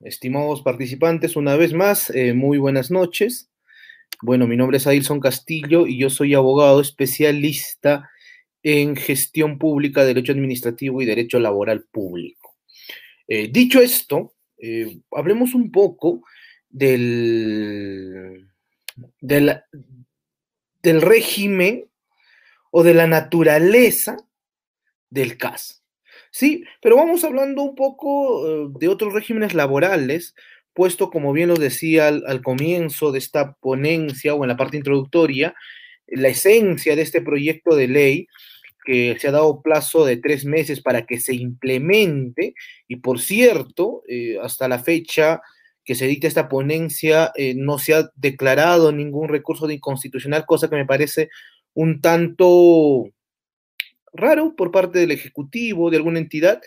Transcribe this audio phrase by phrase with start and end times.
[0.00, 3.50] estimados participantes, una vez más, eh, muy buenas noches.
[4.22, 8.10] Bueno, mi nombre es Adilson Castillo y yo soy abogado especialista
[8.62, 12.56] en gestión pública, derecho administrativo y derecho laboral público.
[13.26, 16.22] Eh, dicho esto, eh, hablemos un poco
[16.68, 18.48] del,
[19.20, 19.60] del,
[20.82, 21.88] del régimen
[22.70, 24.16] o de la naturaleza
[25.10, 25.77] del CAS.
[26.30, 30.34] Sí, pero vamos hablando un poco eh, de otros regímenes laborales,
[30.74, 35.54] puesto, como bien lo decía al, comienzo de esta ponencia o en la parte introductoria,
[36.06, 38.28] la esencia de este proyecto de ley
[38.84, 42.54] que se ha dado plazo de tres meses para que se implemente,
[42.86, 45.42] y por cierto, eh, hasta la fecha
[45.84, 50.70] que se edita esta ponencia, eh, no se ha declarado ningún recurso de inconstitucional, cosa
[50.70, 51.28] que me parece
[51.74, 53.10] un tanto
[54.12, 56.60] raro por parte del Ejecutivo, de alguna entidad,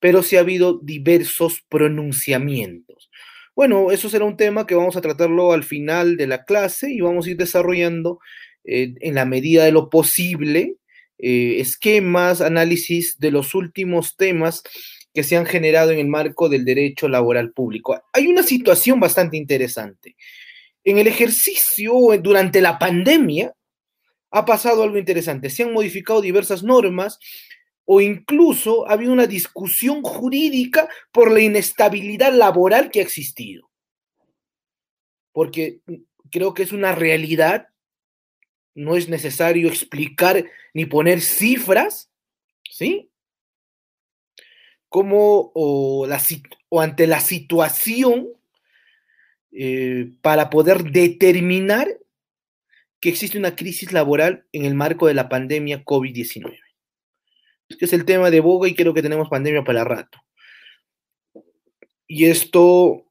[0.00, 3.10] pero sí ha habido diversos pronunciamientos.
[3.54, 7.00] Bueno, eso será un tema que vamos a tratarlo al final de la clase y
[7.00, 8.20] vamos a ir desarrollando
[8.64, 10.76] eh, en la medida de lo posible
[11.18, 14.62] eh, esquemas, análisis de los últimos temas
[15.12, 18.00] que se han generado en el marco del derecho laboral público.
[18.12, 20.14] Hay una situación bastante interesante.
[20.84, 23.52] En el ejercicio durante la pandemia,
[24.30, 25.50] ha pasado algo interesante.
[25.50, 27.18] Se han modificado diversas normas
[27.84, 33.70] o incluso ha habido una discusión jurídica por la inestabilidad laboral que ha existido.
[35.32, 35.80] Porque
[36.30, 37.68] creo que es una realidad,
[38.74, 42.10] no es necesario explicar ni poner cifras,
[42.70, 43.10] ¿sí?
[44.90, 46.06] Como o,
[46.78, 48.28] ante la situación
[49.50, 51.88] eh, para poder determinar
[53.00, 56.58] que existe una crisis laboral en el marco de la pandemia COVID-19.
[57.68, 60.18] Este es el tema de boga y creo que tenemos pandemia para rato.
[62.06, 63.04] Y esto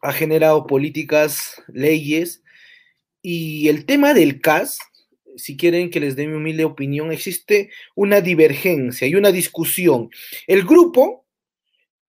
[0.00, 2.42] ha generado políticas, leyes,
[3.20, 4.80] y el tema del CAS,
[5.36, 10.10] si quieren que les dé mi humilde opinión, existe una divergencia y una discusión.
[10.46, 11.24] El grupo,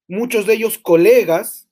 [0.07, 1.69] muchos de ellos colegas,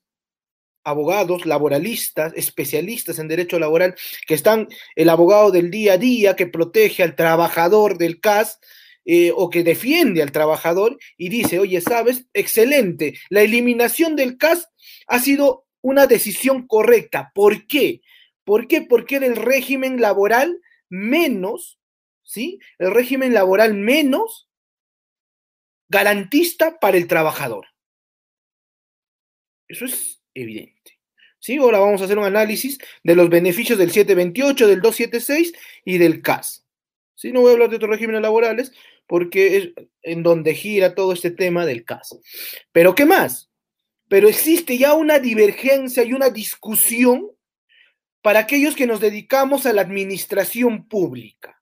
[0.84, 3.94] abogados, laboralistas, especialistas en derecho laboral,
[4.26, 8.58] que están el abogado del día a día que protege al trabajador del CAS
[9.04, 14.68] eh, o que defiende al trabajador y dice, oye, sabes, excelente, la eliminación del CAS
[15.06, 17.32] ha sido una decisión correcta.
[17.34, 18.00] ¿Por qué?
[18.44, 18.82] ¿Por qué?
[18.82, 21.80] Porque era el régimen laboral menos,
[22.22, 22.60] ¿sí?
[22.78, 24.48] El régimen laboral menos
[25.88, 27.66] garantista para el trabajador.
[29.68, 30.98] Eso es evidente.
[31.38, 31.56] ¿Sí?
[31.56, 35.52] Ahora vamos a hacer un análisis de los beneficios del 728, del 276
[35.84, 36.64] y del CAS.
[37.14, 37.32] ¿Sí?
[37.32, 38.72] No voy a hablar de otros regímenes laborales
[39.06, 42.18] porque es en donde gira todo este tema del CAS.
[42.70, 43.50] Pero ¿qué más?
[44.08, 47.30] Pero existe ya una divergencia y una discusión
[48.20, 51.61] para aquellos que nos dedicamos a la administración pública.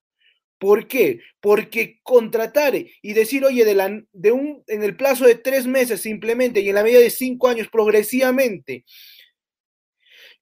[0.61, 1.21] ¿Por qué?
[1.39, 6.59] Porque contratar y decir, oye, de, de un, en el plazo de tres meses simplemente
[6.59, 8.85] y en la medida de cinco años progresivamente,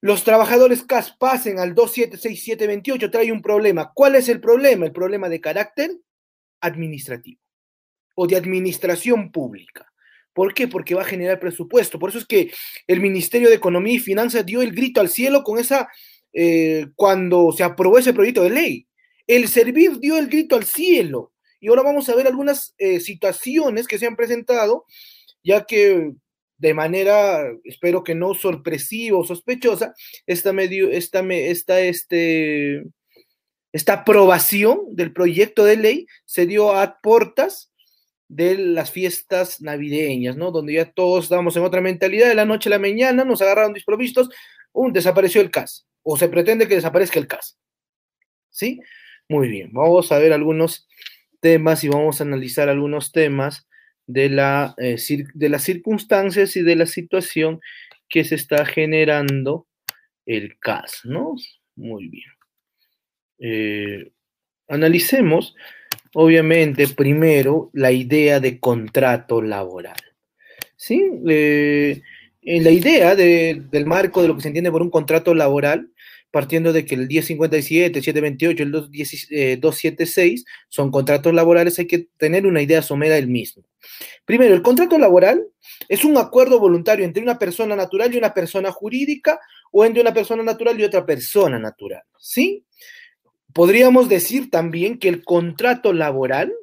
[0.02, 3.94] los trabajadores CAS pasen al 276728, trae un problema.
[3.96, 4.86] ¿Cuál es el problema?
[4.86, 5.92] El problema de carácter
[6.60, 7.40] administrativo
[8.14, 9.90] o de administración pública.
[10.34, 10.68] ¿Por qué?
[10.68, 11.98] Porque va a generar presupuesto.
[11.98, 12.52] Por eso es que
[12.88, 15.88] el Ministerio de Economía y Finanzas dio el grito al cielo con esa,
[16.34, 18.89] eh, cuando se aprobó ese proyecto de ley
[19.30, 21.32] el servir dio el grito al cielo.
[21.60, 24.86] Y ahora vamos a ver algunas eh, situaciones que se han presentado,
[25.44, 26.14] ya que
[26.58, 29.94] de manera, espero que no sorpresiva o sospechosa,
[30.26, 32.84] esta, medio, esta, esta, este,
[33.72, 37.72] esta aprobación del proyecto de ley se dio a portas
[38.28, 40.52] de las fiestas navideñas, ¿no?
[40.52, 43.74] Donde ya todos estamos en otra mentalidad, de la noche a la mañana nos agarraron
[43.74, 44.30] desprovistos,
[44.74, 47.58] un desapareció el CAS, o se pretende que desaparezca el CAS,
[48.50, 48.80] ¿sí?
[49.32, 50.88] Muy bien, vamos a ver algunos
[51.40, 53.68] temas y vamos a analizar algunos temas
[54.08, 54.98] de, la, eh,
[55.36, 57.62] de las circunstancias y de la situación
[58.10, 59.68] que se está generando
[60.26, 61.36] el CAS, ¿no?
[61.76, 62.32] Muy bien.
[63.38, 64.12] Eh,
[64.68, 65.56] analicemos,
[66.16, 70.02] obviamente, primero la idea de contrato laboral.
[70.76, 71.04] ¿Sí?
[71.30, 72.02] Eh,
[72.42, 75.92] la idea del marco de lo que se entiende por un contrato laboral
[76.32, 82.08] partiendo de que el 1057, el 728, el 276 eh, son contratos laborales, hay que
[82.18, 83.64] tener una idea somera del mismo.
[84.26, 85.44] Primero, el contrato laboral
[85.88, 89.40] es un acuerdo voluntario entre una persona natural y una persona jurídica
[89.72, 92.66] o entre una persona natural y otra persona natural, ¿sí?
[93.54, 96.54] Podríamos decir también que el contrato laboral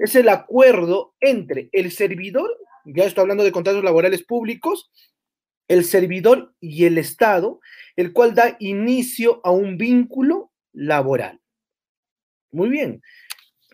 [0.00, 2.50] es el acuerdo entre el servidor,
[2.84, 4.90] ya estoy hablando de contratos laborales públicos,
[5.68, 7.60] el servidor y el Estado,
[7.96, 11.40] el cual da inicio a un vínculo laboral.
[12.50, 13.02] Muy bien.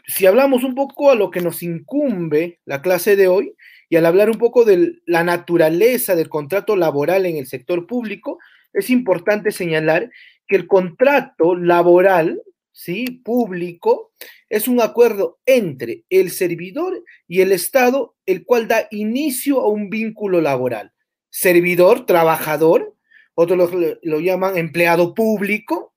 [0.07, 3.55] Si hablamos un poco a lo que nos incumbe la clase de hoy
[3.91, 8.39] y al hablar un poco de la naturaleza del contrato laboral en el sector público,
[8.73, 10.11] es importante señalar
[10.47, 12.41] que el contrato laboral,
[12.73, 13.21] ¿sí?
[13.25, 14.13] público,
[14.49, 19.91] es un acuerdo entre el servidor y el Estado, el cual da inicio a un
[19.91, 20.93] vínculo laboral.
[21.31, 22.97] Servidor, trabajador,
[23.41, 25.95] otros lo, llaman empleado público,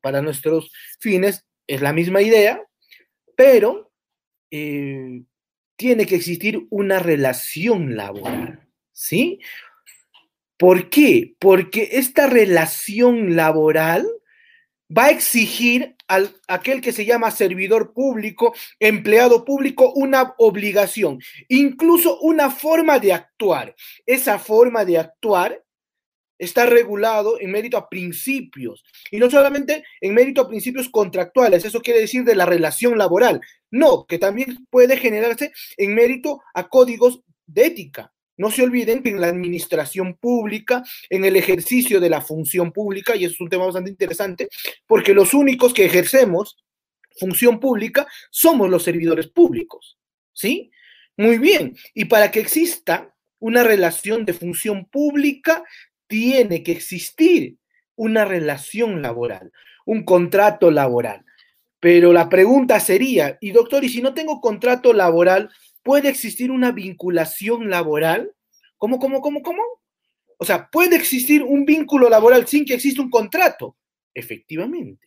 [0.00, 2.60] para nuestros fines es la misma idea,
[3.36, 3.92] pero
[4.50, 5.22] eh,
[5.76, 9.38] tiene que existir una relación laboral, ¿sí?
[10.58, 11.36] ¿Por qué?
[11.38, 14.08] Porque esta relación laboral
[14.90, 22.18] va a exigir a aquel que se llama servidor público, empleado público, una obligación, incluso
[22.18, 23.76] una forma de actuar.
[24.06, 25.63] Esa forma de actuar
[26.38, 31.80] está regulado en mérito a principios y no solamente en mérito a principios contractuales, eso
[31.80, 33.40] quiere decir de la relación laboral,
[33.70, 38.12] no, que también puede generarse en mérito a códigos de ética.
[38.36, 43.14] No se olviden que en la administración pública, en el ejercicio de la función pública,
[43.14, 44.48] y eso es un tema bastante interesante,
[44.86, 46.56] porque los únicos que ejercemos
[47.16, 49.98] función pública somos los servidores públicos,
[50.32, 50.70] ¿sí?
[51.16, 55.62] Muy bien, y para que exista una relación de función pública,
[56.06, 57.56] tiene que existir
[57.96, 59.52] una relación laboral,
[59.86, 61.24] un contrato laboral.
[61.80, 65.50] Pero la pregunta sería, y doctor, ¿y si no tengo contrato laboral,
[65.82, 68.32] puede existir una vinculación laboral?
[68.78, 69.62] ¿Cómo, cómo, cómo, cómo?
[70.38, 73.76] O sea, ¿puede existir un vínculo laboral sin que exista un contrato?
[74.14, 75.06] Efectivamente.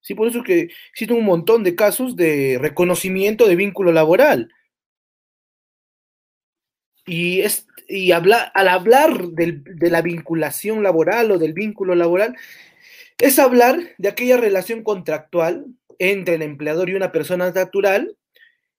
[0.00, 4.48] Sí, por eso que existen un montón de casos de reconocimiento de vínculo laboral.
[7.04, 12.36] Y, es, y hablar, al hablar de la vinculación laboral o del vínculo laboral,
[13.18, 15.66] es hablar de aquella relación contractual
[15.98, 18.16] entre el empleador y una persona natural,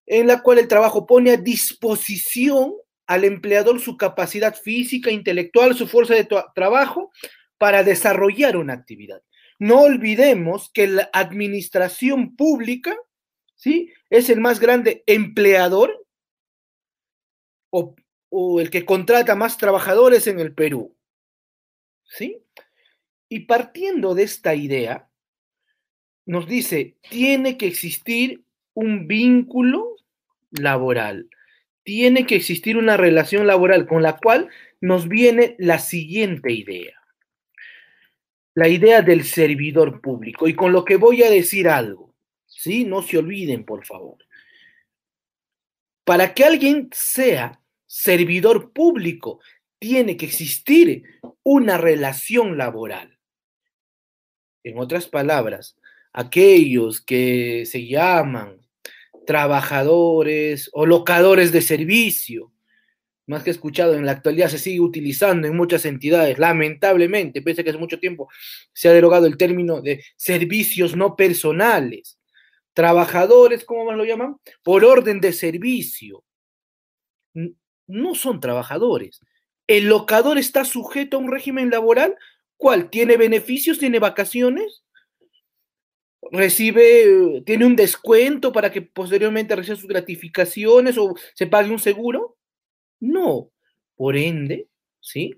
[0.06, 2.74] en la cual el trabajo pone a disposición
[3.08, 7.12] al empleador su capacidad física, intelectual, su fuerza de trabajo
[7.58, 9.22] para desarrollar una actividad.
[9.60, 12.96] No olvidemos que la administración pública,
[13.56, 13.94] ¿sí?
[14.10, 16.06] Es el más grande empleador
[17.70, 17.96] o
[18.36, 20.98] o el que contrata más trabajadores en el Perú.
[22.04, 22.42] ¿Sí?
[23.30, 25.08] Y partiendo de esta idea,
[26.26, 28.44] nos dice, tiene que existir
[28.74, 29.98] un vínculo
[30.50, 31.30] laboral,
[31.84, 34.50] tiene que existir una relación laboral con la cual
[34.82, 37.00] nos viene la siguiente idea,
[38.56, 40.48] la idea del servidor público.
[40.48, 42.16] Y con lo que voy a decir algo,
[42.48, 42.84] ¿sí?
[42.84, 44.18] No se olviden, por favor.
[46.04, 47.60] Para que alguien sea
[47.94, 49.40] servidor público,
[49.78, 51.04] tiene que existir
[51.44, 53.20] una relación laboral.
[54.64, 55.78] En otras palabras,
[56.12, 58.60] aquellos que se llaman
[59.28, 62.52] trabajadores o locadores de servicio,
[63.28, 67.64] más que escuchado en la actualidad se sigue utilizando en muchas entidades, lamentablemente, pese a
[67.64, 68.28] que hace mucho tiempo
[68.74, 72.18] se ha derogado el término de servicios no personales.
[72.74, 74.38] Trabajadores, ¿cómo más lo llaman?
[74.64, 76.24] Por orden de servicio
[77.88, 79.22] no son trabajadores.
[79.68, 82.16] El locador está sujeto a un régimen laboral,
[82.58, 82.90] ¿cuál?
[82.90, 83.80] ¿Tiene beneficios?
[83.80, 84.84] ¿Tiene vacaciones?
[86.32, 92.38] ¿Recibe, tiene un descuento para que posteriormente reciba sus gratificaciones o se pague un seguro?
[93.00, 93.52] No.
[93.96, 94.68] Por ende,
[95.00, 95.36] ¿sí?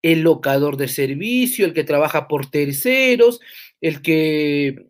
[0.00, 3.40] El locador de servicio, el que trabaja por terceros,
[3.80, 4.88] el que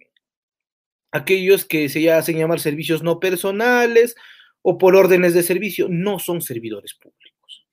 [1.11, 4.17] aquellos que se hacen llamar servicios no personales
[4.63, 7.67] o por órdenes de servicio, no son servidores públicos.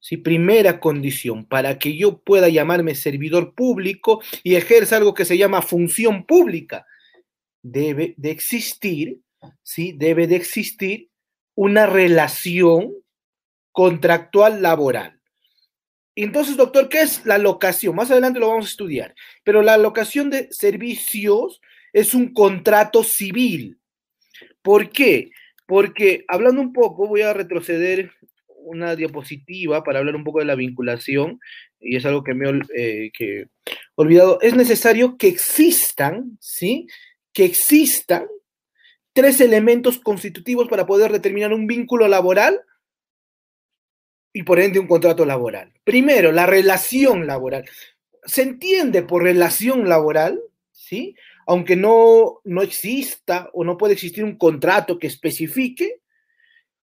[0.00, 5.36] Si primera condición para que yo pueda llamarme servidor público y ejerza algo que se
[5.36, 6.86] llama función pública,
[7.62, 9.20] debe de existir,
[9.62, 9.92] ¿sí?
[9.92, 11.10] Debe de existir
[11.54, 12.94] una relación
[13.72, 15.20] contractual laboral.
[16.14, 17.94] Entonces, doctor, ¿qué es la locación?
[17.94, 19.14] Más adelante lo vamos a estudiar,
[19.44, 21.60] pero la locación de servicios
[21.92, 23.78] es un contrato civil.
[24.62, 25.30] ¿Por qué?
[25.68, 28.12] Porque hablando un poco, voy a retroceder
[28.46, 31.38] una diapositiva para hablar un poco de la vinculación,
[31.78, 33.46] y es algo que me eh, he
[33.94, 34.40] olvidado.
[34.40, 36.86] Es necesario que existan, ¿sí?
[37.34, 38.26] Que existan
[39.12, 42.62] tres elementos constitutivos para poder determinar un vínculo laboral
[44.32, 45.74] y por ende un contrato laboral.
[45.84, 47.68] Primero, la relación laboral.
[48.24, 50.40] Se entiende por relación laboral,
[50.72, 51.14] ¿sí?
[51.48, 56.02] Aunque no, no exista o no puede existir un contrato que especifique,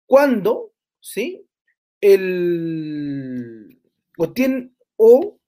[0.06, 1.46] cuando, ¿sí?
[2.02, 3.80] El,
[4.18, 5.40] o, tienen, o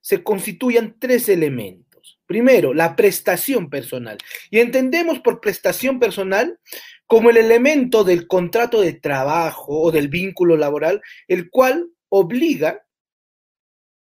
[0.00, 2.20] se constituyan tres elementos.
[2.26, 4.18] Primero, la prestación personal.
[4.50, 6.60] Y entendemos por prestación personal
[7.06, 12.86] como el elemento del contrato de trabajo o del vínculo laboral, el cual obliga,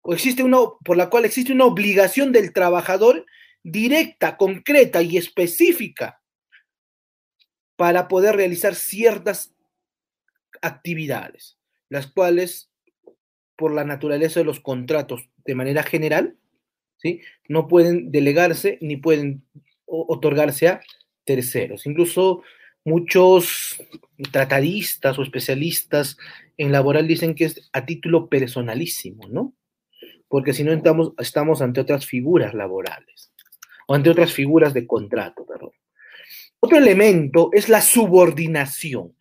[0.03, 3.25] o existe una, por la cual existe una obligación del trabajador
[3.63, 6.21] directa, concreta y específica
[7.77, 9.55] para poder realizar ciertas
[10.61, 12.71] actividades, las cuales,
[13.57, 16.37] por la naturaleza de los contratos de manera general,
[16.97, 17.21] ¿sí?
[17.49, 19.45] no pueden delegarse ni pueden
[19.87, 20.81] otorgarse a
[21.25, 21.87] terceros.
[21.87, 22.43] Incluso
[22.85, 23.83] muchos
[24.31, 26.17] tratadistas o especialistas
[26.57, 29.55] en laboral dicen que es a título personalísimo, ¿no?
[30.29, 33.32] Porque si no estamos, estamos ante otras figuras laborales,
[33.95, 35.71] ante otras figuras de contrato, perdón.
[36.61, 39.17] Otro elemento es la subordinación.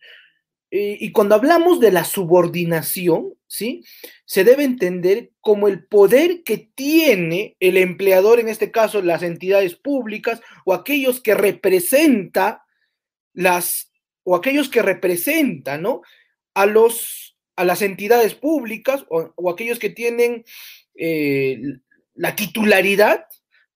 [0.74, 3.84] Y cuando hablamos de la subordinación, ¿sí?
[4.24, 9.74] Se debe entender como el poder que tiene el empleador, en este caso las entidades
[9.74, 12.64] públicas o aquellos que representa
[13.34, 16.00] las, o aquellos que representan, ¿no?
[16.54, 20.44] A los, a las entidades públicas o, aquellos que tienen
[20.94, 21.60] eh,
[22.14, 23.26] la titularidad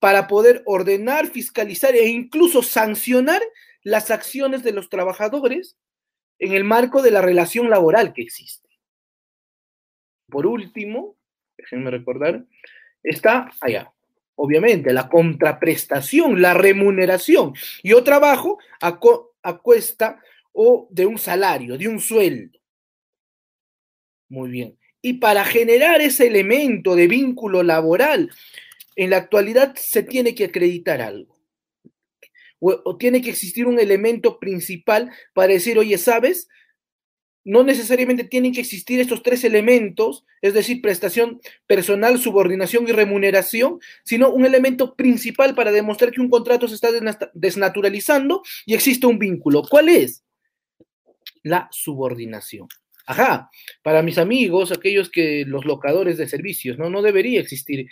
[0.06, 3.42] para poder ordenar, fiscalizar e incluso sancionar
[3.82, 5.76] las acciones de los trabajadores
[6.38, 8.68] en el marco de la relación laboral que existe.
[10.28, 11.16] Por último,
[11.58, 12.44] déjenme recordar,
[13.02, 13.92] está allá,
[14.36, 17.54] obviamente, la contraprestación, la remuneración.
[17.82, 19.00] Yo trabajo a,
[19.42, 20.22] a cuesta
[20.52, 22.60] o de un salario, de un sueldo.
[24.28, 24.78] Muy bien.
[25.02, 28.30] Y para generar ese elemento de vínculo laboral,
[28.96, 31.36] en la actualidad se tiene que acreditar algo
[32.58, 36.48] o, tiene que existir un elemento principal para decir, oye, ¿sabes?
[37.44, 43.78] No necesariamente tienen que existir estos tres elementos, es decir, prestación personal, subordinación y remuneración,
[44.04, 46.88] sino un elemento principal para demostrar que un contrato se está
[47.34, 49.62] desnaturalizando y existe un vínculo.
[49.62, 50.24] ¿Cuál es?
[51.42, 52.66] La subordinación.
[53.08, 53.48] Ajá,
[53.82, 56.90] para mis amigos, aquellos que los locadores de servicios, ¿no?
[56.90, 57.86] No debería existir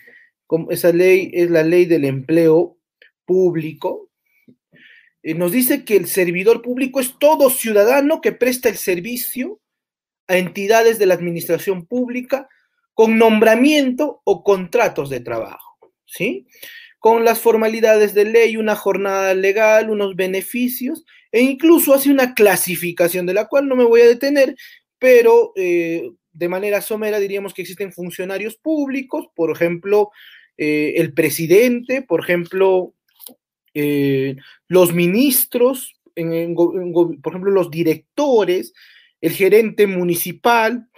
[0.71, 2.77] Esa ley es la ley del empleo
[3.25, 4.11] público,
[5.27, 9.61] eh, nos dice que el servidor público es todo ciudadano que presta el servicio
[10.29, 12.49] a entidades de la administración pública
[12.95, 16.47] con nombramiento o contratos de trabajo, ¿sí?
[17.01, 21.05] Con las formalidades de ley, una jornada legal, unos beneficios
[21.37, 24.57] e incluso hace una clasificación de la cual no me voy a detener,
[24.99, 30.13] pero eh, de manera somera diríamos que existen funcionarios públicos, por ejemplo,
[30.57, 32.95] eh, el presidente, por ejemplo,
[33.75, 38.73] eh, los ministros, por ejemplo, los directores,
[39.21, 40.89] el gerente municipal,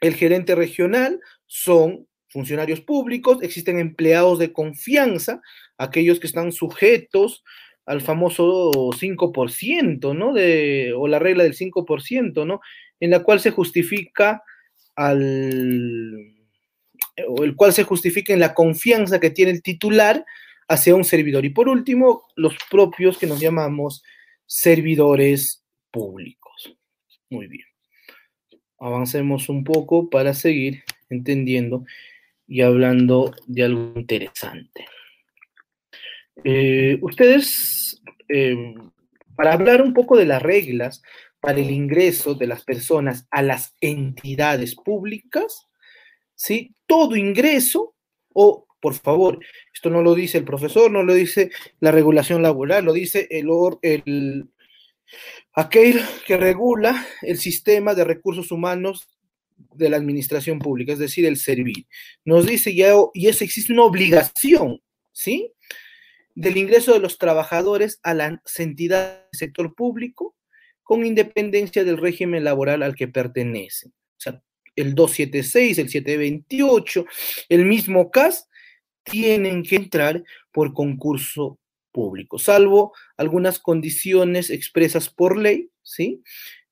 [0.00, 5.40] el gerente regional, son funcionarios públicos, existen empleados de confianza,
[5.78, 7.44] aquellos que están sujetos
[7.86, 10.32] al famoso 5%, ¿no?
[10.32, 12.60] De, o la regla del 5%, ¿no?
[13.00, 14.42] En la cual se justifica
[14.96, 16.36] al,
[17.28, 20.24] o el cual se justifica en la confianza que tiene el titular
[20.68, 21.44] hacia un servidor.
[21.44, 24.02] Y por último, los propios que nos llamamos
[24.46, 26.76] servidores públicos.
[27.28, 27.66] Muy bien.
[28.78, 31.84] Avancemos un poco para seguir entendiendo
[32.46, 34.86] y hablando de algo interesante.
[36.44, 38.74] Eh, ustedes, eh,
[39.36, 41.02] para hablar un poco de las reglas
[41.40, 45.68] para el ingreso de las personas a las entidades públicas,
[46.34, 46.74] ¿sí?
[46.86, 47.94] Todo ingreso,
[48.32, 49.38] o por favor,
[49.74, 53.48] esto no lo dice el profesor, no lo dice la regulación laboral, lo dice el,
[53.82, 54.48] el
[55.52, 59.08] aquel que regula el sistema de recursos humanos
[59.74, 61.86] de la administración pública, es decir, el servir.
[62.24, 64.80] Nos dice ya, y eso existe una obligación,
[65.12, 65.52] ¿sí?
[66.34, 70.36] Del ingreso de los trabajadores a las entidades del sector público
[70.82, 73.92] con independencia del régimen laboral al que pertenecen.
[73.92, 74.42] O sea,
[74.76, 77.06] el 276, el 728,
[77.48, 78.48] el mismo CAS,
[79.02, 80.22] tienen que entrar
[80.52, 81.58] por concurso
[81.92, 86.22] público, salvo algunas condiciones expresas por ley, ¿sí?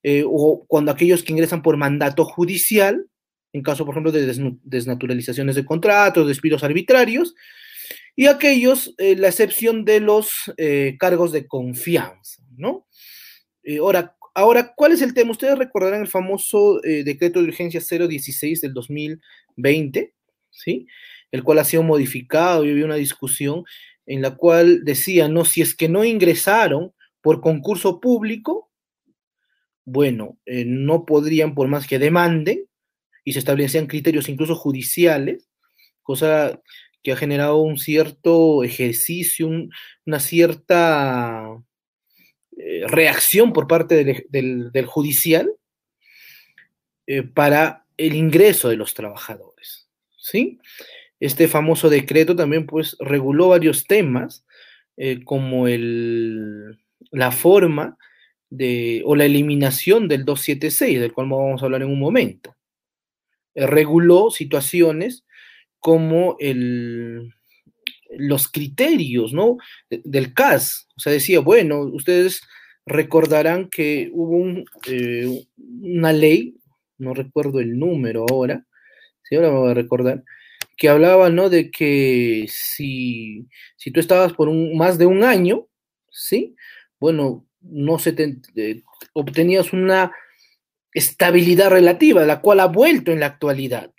[0.03, 3.05] eh, o cuando aquellos que ingresan por mandato judicial,
[3.51, 7.35] en caso, por ejemplo, de desnaturalizaciones de contratos, despidos arbitrarios,
[8.15, 12.85] y aquellos, eh, la excepción de los eh, cargos de confianza, ¿no?
[13.79, 15.31] ahora, ahora, ¿cuál es el tema?
[15.31, 20.15] Ustedes recordarán el famoso decreto de urgencia 016 del 2020,
[20.49, 20.87] ¿sí?
[21.29, 23.63] El cual ha sido modificado y había una discusión
[24.09, 28.71] en la cual decía, no, si es que no ingresaron por concurso público,
[29.85, 32.65] bueno, eh, no podrían, por más que demanden,
[33.23, 35.47] y se establecían criterios incluso judiciales,
[36.01, 36.59] cosa
[37.03, 39.49] que ha generado un cierto ejercicio,
[40.05, 41.57] una cierta
[42.57, 45.51] eh, reacción por parte del, judicial
[47.07, 49.89] eh, para el ingreso de los trabajadores.
[50.17, 50.59] ¿sí?
[51.19, 54.45] Este famoso decreto también pues reguló varios temas,
[55.23, 56.77] como el,
[57.11, 57.97] la forma
[58.49, 62.55] de, o la eliminación del 276, del cual vamos a hablar en un momento.
[63.55, 65.25] Eh, reguló situaciones
[65.79, 67.33] como el,
[68.17, 69.57] los criterios ¿no?
[69.89, 70.87] del CAS.
[70.97, 72.41] O sea, decía, bueno, ustedes
[72.85, 75.45] recordarán que hubo eh,
[75.81, 76.55] una ley,
[76.97, 78.65] no recuerdo el número ahora,
[79.23, 80.23] si ahora me voy a recordar,
[80.75, 81.49] que hablaba ¿no?
[81.49, 85.67] de que si, si tú estabas por un, más de un año,
[86.09, 86.55] ¿sí?
[86.99, 88.15] bueno, no se
[88.55, 88.81] eh,
[89.13, 90.11] obtenías una
[90.93, 93.93] estabilidad relativa, la cual ha vuelto en la actualidad.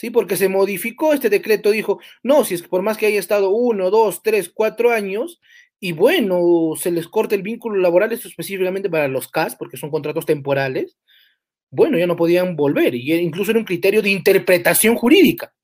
[0.00, 0.08] ¿Sí?
[0.08, 3.50] Porque se modificó este decreto, dijo, no, si es que por más que haya estado
[3.50, 5.42] uno, dos, tres, cuatro años,
[5.78, 9.90] y bueno, se les corta el vínculo laboral, esto específicamente para los CAS, porque son
[9.90, 10.96] contratos temporales,
[11.70, 15.54] bueno, ya no podían volver, y incluso era un criterio de interpretación jurídica.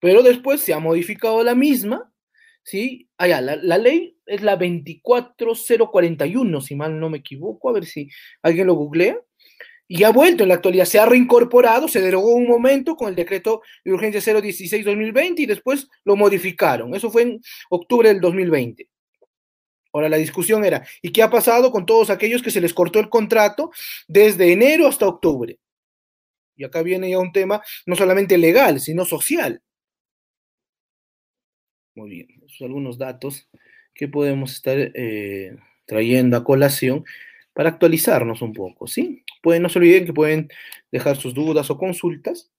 [0.00, 2.10] Pero después se ha modificado la misma,
[2.62, 3.10] ¿sí?
[3.18, 8.08] Allá, la, la ley es la 24041, si mal no me equivoco, a ver si
[8.40, 9.18] alguien lo googlea.
[9.92, 13.16] Y ha vuelto en la actualidad, se ha reincorporado, se derogó un momento con el
[13.16, 16.94] decreto de urgencia 016-2020 y después lo modificaron.
[16.94, 18.88] Eso fue en octubre del 2020.
[19.92, 23.00] Ahora la discusión era, ¿y qué ha pasado con todos aquellos que se les cortó
[23.00, 23.72] el contrato
[24.06, 25.58] desde enero hasta octubre?
[26.54, 29.60] Y acá viene ya un tema no solamente legal, sino social.
[31.96, 33.48] Muy bien, son algunos datos
[33.92, 37.04] que podemos estar eh, trayendo a colación
[37.52, 39.24] para actualizarnos un poco, ¿sí?
[39.42, 40.48] Pueden, no se olviden que pueden
[40.92, 42.50] dejar sus dudas o consultas,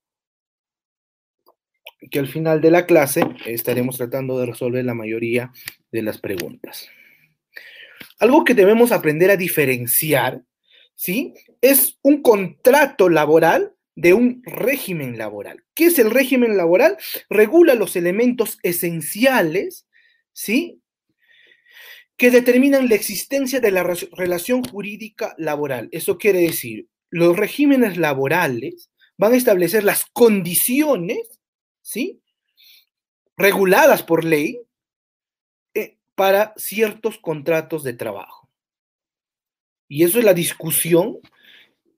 [2.09, 5.51] que al final de la clase estaremos tratando de resolver la mayoría
[5.91, 6.89] de las preguntas.
[8.19, 10.41] Algo que debemos aprender a diferenciar,
[10.95, 11.33] ¿sí?
[11.61, 15.63] Es un contrato laboral de un régimen laboral.
[15.75, 16.97] ¿Qué es el régimen laboral?
[17.29, 19.87] Regula los elementos esenciales,
[20.33, 20.81] ¿sí?
[22.21, 25.89] Que determinan la existencia de la relación jurídica laboral.
[25.91, 31.41] Eso quiere decir, los regímenes laborales van a establecer las condiciones,
[31.81, 32.21] ¿sí?
[33.35, 34.61] Reguladas por ley
[35.73, 38.51] eh, para ciertos contratos de trabajo.
[39.87, 41.17] Y eso es la discusión,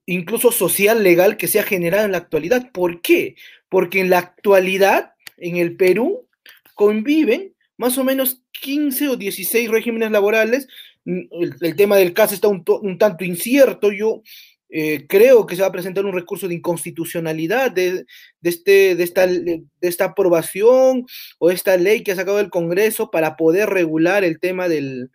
[0.06, 2.72] incluso social, legal, que se ha generado en la actualidad.
[2.72, 3.36] ¿Por qué?
[3.68, 6.26] Porque en la actualidad, en el Perú,
[6.74, 10.68] conviven más o menos 15 o 16 regímenes laborales.
[11.04, 11.22] Mm,
[11.60, 13.92] el, tema del caso está un, tanto incierto.
[13.92, 14.22] Yo
[14.68, 18.06] eh, creo que se va a presentar un recurso de inconstitucionalidad de,
[18.42, 21.06] este, de, esta, de esta aprobación
[21.38, 25.10] o esta ley que ha sacado el Congreso para poder regular el tema del,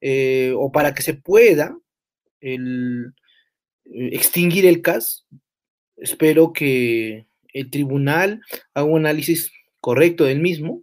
[0.00, 1.78] eh, o para que se pueda
[2.40, 3.14] el,
[3.84, 5.26] eh, extinguir el CAS.
[5.96, 8.40] Espero que el tribunal
[8.74, 10.82] haga un análisis correcto del mismo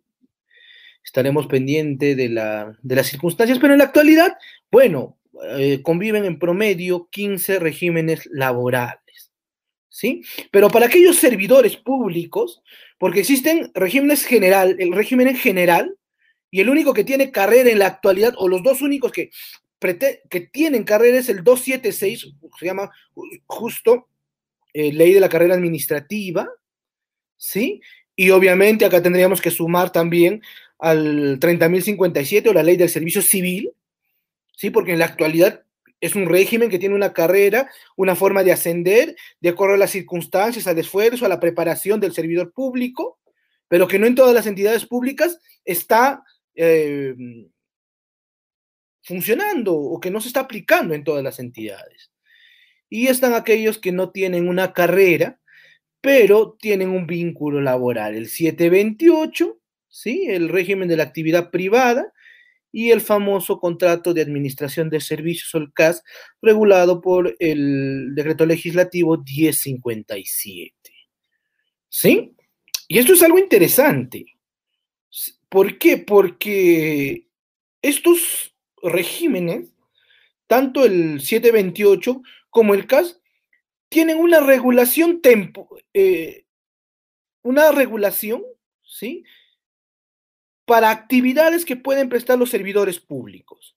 [1.03, 4.37] estaremos pendientes de, la, de las circunstancias, pero en la actualidad,
[4.71, 9.31] bueno, eh, conviven en promedio 15 regímenes laborales,
[9.87, 10.21] ¿sí?
[10.51, 12.61] Pero para aquellos servidores públicos,
[12.97, 15.95] porque existen regímenes general, el régimen en general,
[16.51, 19.29] y el único que tiene carrera en la actualidad, o los dos únicos que,
[20.29, 22.91] que tienen carrera es el 276, se llama
[23.45, 24.07] justo
[24.73, 26.47] eh, ley de la carrera administrativa,
[27.37, 27.81] ¿sí?
[28.15, 30.41] Y obviamente acá tendríamos que sumar también
[30.79, 33.73] al 30.057 o la ley del servicio civil,
[34.55, 34.69] ¿sí?
[34.69, 35.63] Porque en la actualidad
[36.01, 39.91] es un régimen que tiene una carrera, una forma de ascender de acuerdo a las
[39.91, 43.19] circunstancias, al esfuerzo, a la preparación del servidor público,
[43.67, 46.23] pero que no en todas las entidades públicas está
[46.55, 47.15] eh,
[49.03, 52.11] funcionando o que no se está aplicando en todas las entidades.
[52.89, 55.39] Y están aquellos que no tienen una carrera,
[56.01, 58.15] pero tienen un vínculo laboral.
[58.15, 59.58] El 728
[59.89, 60.27] ¿sí?
[60.29, 62.13] El régimen de la actividad privada
[62.71, 66.03] y el famoso contrato de administración de servicios, o el CAS,
[66.41, 70.73] regulado por el decreto legislativo 1057.
[71.89, 72.35] ¿Sí?
[72.87, 74.25] Y esto es algo interesante.
[75.49, 75.97] ¿Por qué?
[75.97, 77.27] Porque
[77.81, 79.73] estos regímenes,
[80.47, 83.19] tanto el 728 como el CAS,
[83.89, 86.45] tienen una regulación tempo, eh,
[87.41, 88.43] una regulación,
[88.83, 89.23] ¿sí?
[90.69, 93.75] Para actividades que pueden prestar los servidores públicos.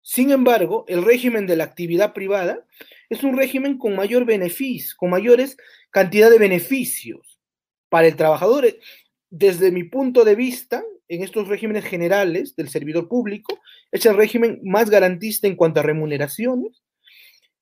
[0.00, 2.64] Sin embargo, el régimen de la actividad privada
[3.08, 5.56] es un régimen con mayor beneficio, con mayores
[5.90, 7.40] cantidad de beneficios
[7.88, 8.64] para el trabajador.
[9.28, 13.58] Desde mi punto de vista, en estos regímenes generales del servidor público,
[13.90, 16.80] es el régimen más garantista en cuanto a remuneraciones,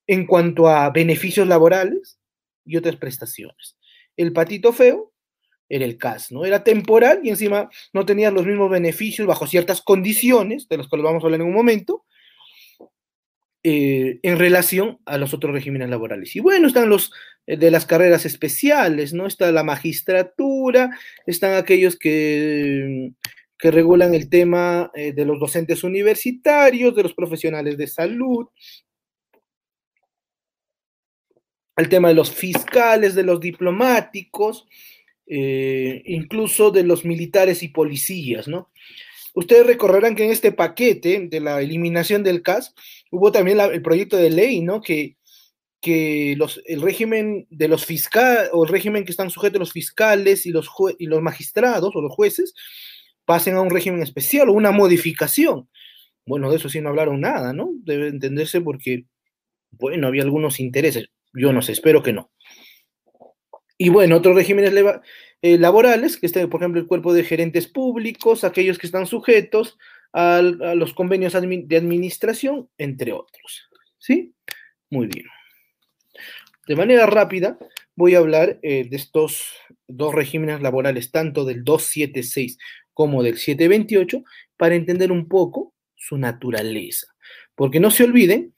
[0.07, 2.19] en cuanto a beneficios laborales
[2.67, 3.79] y otras prestaciones.
[4.15, 5.15] El patito feo
[5.69, 6.45] era el CAS, ¿no?
[6.45, 11.05] Era temporal y encima no tenía los mismos beneficios bajo ciertas condiciones, de las cuales
[11.05, 12.05] vamos a hablar en un momento,
[13.63, 16.35] eh, en relación a los otros regímenes laborales.
[16.37, 17.13] Y bueno, están los
[17.47, 19.27] eh, de las carreras especiales, ¿no?
[19.27, 20.91] Está la magistratura,
[21.27, 23.13] están aquellos que,
[23.59, 28.47] que regulan el tema eh, de los docentes universitarios, de los profesionales de salud,
[31.77, 34.67] el tema de los fiscales, de los diplomáticos,
[35.29, 38.71] eh, incluso de los militares y policías, ¿no?
[39.35, 42.75] Ustedes recordarán que en este paquete de la eliminación del CAS
[43.11, 44.81] hubo también el proyecto de ley, ¿no?
[44.81, 45.17] Que,
[45.81, 50.47] que los, el régimen de los fiscales, o el régimen que están sujetos los fiscales
[50.47, 52.55] y los, y los magistrados o los jueces,
[53.25, 55.69] pasen a un régimen especial o una modificación.
[56.27, 57.71] Bueno, de eso sí no hablaron nada, ¿no?
[57.85, 59.05] Debe entenderse porque,
[59.71, 61.11] bueno, había algunos intereses.
[61.33, 62.31] Yo no sé, espero que no.
[63.79, 64.75] Y bueno, otros regímenes
[65.41, 69.79] eh, laborales, que esté, por ejemplo, el cuerpo de gerentes públicos, aquellos que están sujetos
[70.13, 73.69] a, los convenios de administración, entre otros.
[73.99, 74.35] ¿Sí?
[74.91, 75.27] Muy bien.
[76.67, 77.57] De manera rápida,
[77.95, 79.47] voy a hablar eh, de estos
[79.87, 82.59] dos regímenes laborales, tanto del 276
[82.93, 84.25] como del 728,
[84.57, 87.07] para entender un poco su naturaleza.
[87.55, 88.55] Porque no se olviden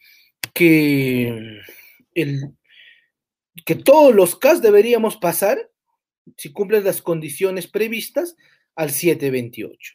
[0.54, 1.60] que
[2.14, 2.54] el
[3.64, 5.70] que todos los CAS deberíamos pasar,
[6.36, 8.36] si cumplen las condiciones previstas,
[8.76, 9.94] al 728.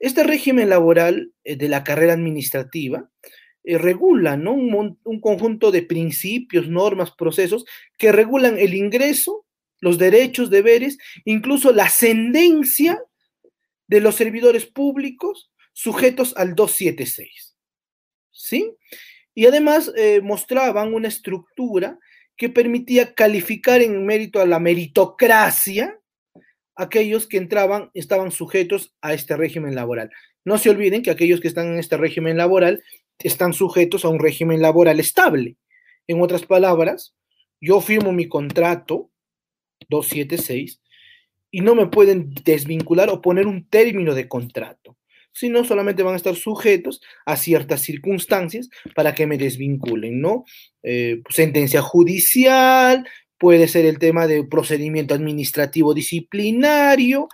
[0.00, 3.10] Este régimen laboral eh, de la carrera administrativa
[3.64, 4.52] eh, regula ¿no?
[4.52, 7.64] un, un conjunto de principios, normas, procesos
[7.98, 9.46] que regulan el ingreso,
[9.80, 13.02] los derechos, deberes, incluso la ascendencia
[13.86, 17.56] de los servidores públicos sujetos al 276.
[18.30, 18.72] ¿Sí?
[19.34, 21.98] Y además eh, mostraban una estructura
[22.36, 25.98] que permitía calificar en mérito a la meritocracia
[26.76, 30.10] aquellos que entraban, estaban sujetos a este régimen laboral.
[30.44, 32.82] No se olviden que aquellos que están en este régimen laboral
[33.18, 35.56] están sujetos a un régimen laboral estable.
[36.06, 37.14] En otras palabras,
[37.60, 39.10] yo firmo mi contrato
[39.88, 40.80] 276
[41.50, 44.96] y no me pueden desvincular o poner un término de contrato
[45.34, 50.44] sino solamente van a estar sujetos a ciertas circunstancias para que me desvinculen, ¿no?
[50.82, 53.06] Eh, sentencia judicial,
[53.38, 57.28] puede ser el tema de procedimiento administrativo disciplinario,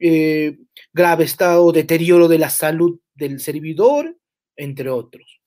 [0.00, 0.58] eh,
[0.92, 4.16] grave estado, deterioro de la salud del servidor,
[4.56, 5.40] entre otros.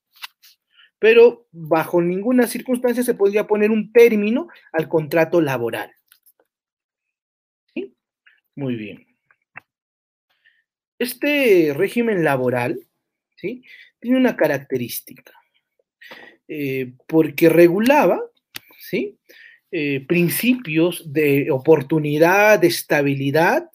[0.99, 5.91] Pero bajo ninguna circunstancia se podría poner un término al contrato laboral.
[7.73, 7.93] ¿Sí?
[8.55, 9.06] Muy bien.
[10.99, 12.79] Este régimen laboral
[13.35, 13.63] ¿sí?
[13.99, 15.33] tiene una característica,
[16.47, 18.19] eh, porque regulaba
[18.79, 19.17] ¿sí?
[19.71, 23.69] Eh, principios de oportunidad, de estabilidad,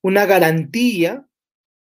[0.00, 1.26] una garantía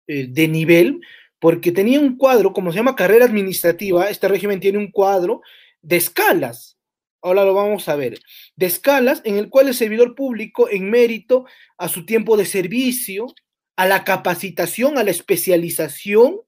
[0.09, 1.01] eh, de nivel,
[1.39, 5.43] porque tenía un cuadro, como se llama carrera administrativa, este régimen tiene un cuadro
[5.81, 6.77] de escalas.
[7.23, 8.19] Ahora lo vamos a ver.
[8.57, 11.47] De escalas en el cual el servidor público, en mérito
[11.79, 13.27] a su tiempo de servicio,
[13.77, 16.41] a la capacitación, a la especialización,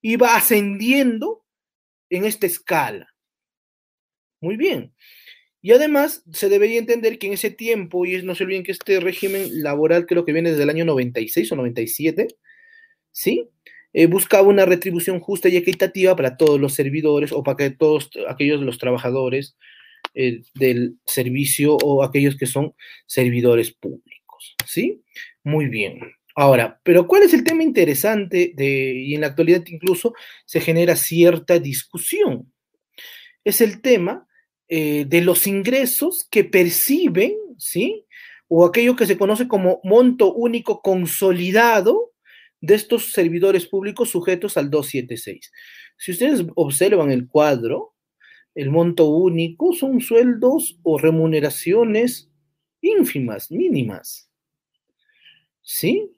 [0.00, 1.44] iba ascendiendo
[2.10, 3.14] en esta escala.
[4.40, 4.92] Muy bien.
[5.62, 9.00] Y además se debería entender que en ese tiempo, y no se olviden que este
[9.00, 12.28] régimen laboral creo que viene desde el año 96 o 97,
[13.10, 13.48] ¿sí?
[13.94, 18.10] Eh, buscaba una retribución justa y equitativa para todos los servidores o para que todos
[18.28, 19.56] aquellos los trabajadores
[20.12, 22.74] eh, del servicio o aquellos que son
[23.06, 25.02] servidores públicos, ¿sí?
[25.44, 26.00] Muy bien.
[26.34, 30.96] Ahora, pero ¿cuál es el tema interesante de, y en la actualidad incluso se genera
[30.96, 32.52] cierta discusión?
[33.44, 34.26] Es el tema
[34.68, 38.06] eh, de los ingresos que perciben, ¿sí?
[38.48, 42.12] O aquello que se conoce como monto único consolidado
[42.60, 45.52] de estos servidores públicos sujetos al 276.
[45.98, 47.94] Si ustedes observan el cuadro,
[48.54, 52.30] el monto único son sueldos o remuneraciones
[52.80, 54.30] ínfimas, mínimas.
[55.62, 56.10] ¿Sí?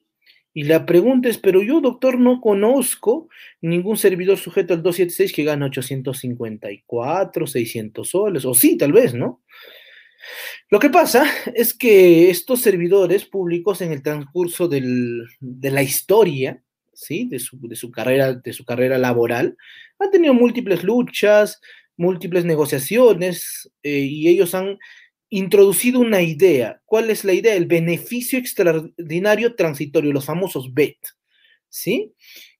[0.57, 3.29] Y la pregunta es, pero yo, doctor, no conozco
[3.61, 9.42] ningún servidor sujeto al 276 que gane 854, 600 soles, o sí, tal vez, ¿no?
[10.71, 14.81] Lo que pasa es que estos servidores públicos en el transcurso de
[15.40, 16.62] la historia,
[16.95, 17.29] ¿sí?
[17.29, 19.59] De su, carrera, de su carrera laboral,
[19.99, 21.61] han tenido múltiples luchas,
[21.99, 24.79] múltiples negociaciones, eh, y ellos han
[25.29, 26.81] introducido una idea.
[26.85, 27.55] ¿Cuál es la idea?
[27.55, 30.97] El beneficio extraordinario transitorio, los famosos BET.
[31.69, 32.12] ¿Sí?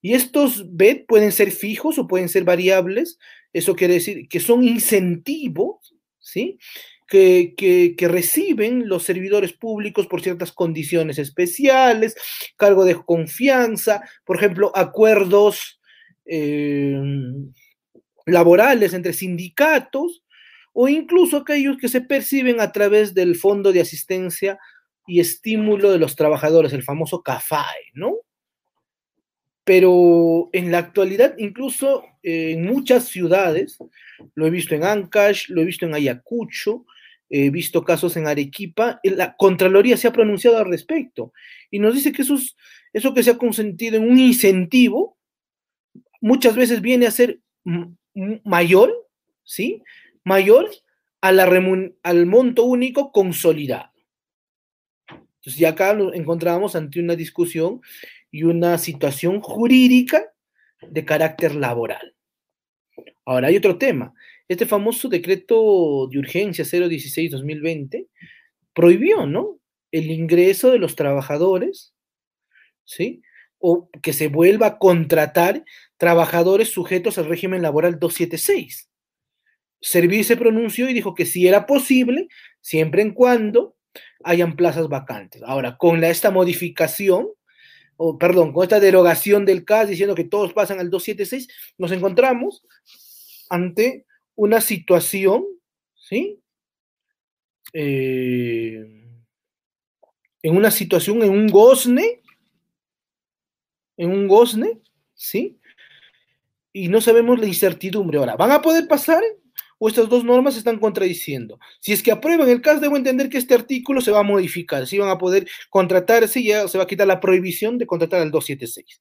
[0.03, 3.19] Y estos BET pueden ser fijos o pueden ser variables.
[3.53, 6.59] Eso quiere decir que son incentivos, ¿sí?
[7.09, 12.17] Que, que, reciben los servidores públicos por ciertas condiciones especiales,
[12.57, 15.81] cargo de confianza, por ejemplo, acuerdos
[16.25, 17.01] eh,
[18.27, 20.25] laborales entre sindicatos,
[20.79, 24.59] o incluso aquellos que se perciben a través del Fondo de Asistencia
[25.07, 28.17] y Estímulo de los Trabajadores, el famoso CAFAE, ¿no?
[29.65, 33.79] Pero en la actualidad, incluso en muchas ciudades,
[34.35, 36.85] lo he visto en Ancash, lo he visto en Ayacucho,
[37.31, 41.33] he visto casos en Arequipa, la Contraloría se ha pronunciado al respecto
[41.71, 42.37] y nos dice que eso,
[42.93, 45.17] eso que se ha consentido en un incentivo
[46.21, 47.41] muchas veces viene a ser
[48.45, 48.93] mayor,
[49.43, 49.83] ¿sí?
[50.27, 50.69] Mayor
[51.21, 51.45] a la
[52.03, 53.93] al monto único consolidado.
[55.09, 57.81] Entonces, ya acá nos encontramos ante una discusión
[58.33, 60.25] y una situación jurídica
[60.83, 62.17] de carácter laboral.
[63.25, 64.13] Ahora, hay otro tema.
[64.49, 68.09] Este famoso decreto de urgencia 016-2020
[68.75, 69.61] prohibió, ¿no?
[69.93, 71.95] El ingreso de los trabajadores,
[72.85, 73.23] ¿sí?
[73.59, 75.65] O que se vuelva a contratar
[75.97, 78.86] trabajadores sujetos al régimen laboral 276.
[79.81, 82.29] Servir se pronunció y dijo que si era posible,
[82.61, 83.77] siempre en cuando
[84.25, 85.43] hayan plazas vacantes.
[85.45, 87.29] Ahora, con esta modificación,
[87.97, 92.65] o perdón, con esta derogación del CAS diciendo que todos pasan al 276, nos encontramos
[93.49, 95.45] ante una situación,
[95.95, 96.41] ¿sí?
[97.73, 98.85] Eh,
[100.43, 102.23] en una situación, en un gozne,
[103.97, 104.81] en un gozne,
[105.15, 105.59] ¿sí?
[106.73, 108.19] Y no sabemos la incertidumbre.
[108.19, 109.23] Ahora, ¿van a poder pasar?
[109.79, 111.59] O estas dos normas están contradiciendo.
[111.81, 114.87] Si es que aprueban el caso, debo entender que este artículo se va a modificar,
[114.87, 118.31] si van a poder contratarse, ya se va a quitar la prohibición de contratar al
[118.31, 119.01] 276.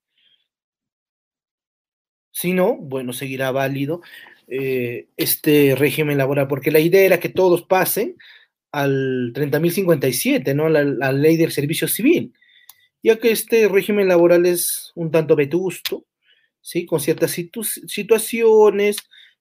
[2.32, 4.02] Si no, bueno, seguirá válido
[4.48, 8.18] eh, este régimen laboral, porque la idea era que todos pasen
[8.72, 10.68] al 30.057, ¿no?
[10.68, 12.34] La, la ley del servicio civil,
[13.02, 16.06] ya que este régimen laboral es un tanto vetusto,
[16.60, 16.86] ¿sí?
[16.86, 17.32] Con ciertas
[17.88, 18.98] situaciones,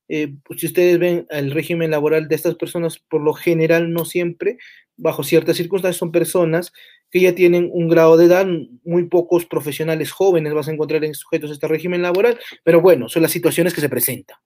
[0.09, 4.05] eh, pues, si ustedes ven el régimen laboral de estas personas, por lo general, no
[4.05, 4.59] siempre,
[4.97, 6.73] bajo ciertas circunstancias, son personas
[7.11, 8.47] que ya tienen un grado de edad,
[8.85, 13.09] muy pocos profesionales jóvenes vas a encontrar en sujetos a este régimen laboral, pero bueno,
[13.09, 14.37] son las situaciones que se presentan.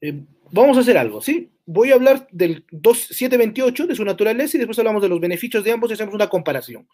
[0.00, 1.50] Eh, vamos a hacer algo, ¿sí?
[1.64, 5.72] Voy a hablar del 728, de su naturaleza, y después hablamos de los beneficios de
[5.72, 6.86] ambos y hacemos una comparación.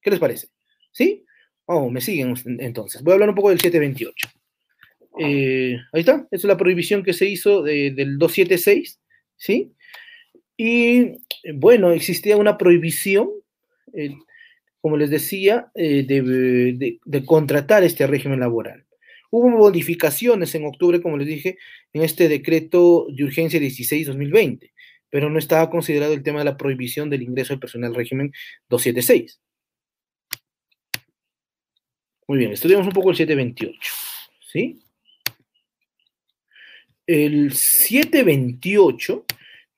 [0.00, 0.48] ¿Qué les parece?
[0.90, 1.24] ¿Sí?
[1.66, 3.02] Oh, me siguen entonces.
[3.02, 4.28] Voy a hablar un poco del 728.
[5.18, 9.00] Eh, ahí está, esa es la prohibición que se hizo del 276,
[9.36, 9.72] ¿sí?
[10.56, 11.12] Y
[11.54, 13.30] bueno, existía una prohibición,
[14.80, 18.86] como les decía, eh, de, de, contratar este régimen laboral.
[19.30, 21.58] Hubo modificaciones en octubre, como les dije,
[21.92, 24.70] en este decreto de urgencia 16-2020,
[25.10, 28.32] pero no estaba considerado el tema de la prohibición del ingreso del personal régimen
[28.68, 29.40] 276.
[32.28, 33.78] Muy bien, estudiamos un poco el 728,
[34.50, 34.80] ¿sí?
[37.06, 39.24] El 728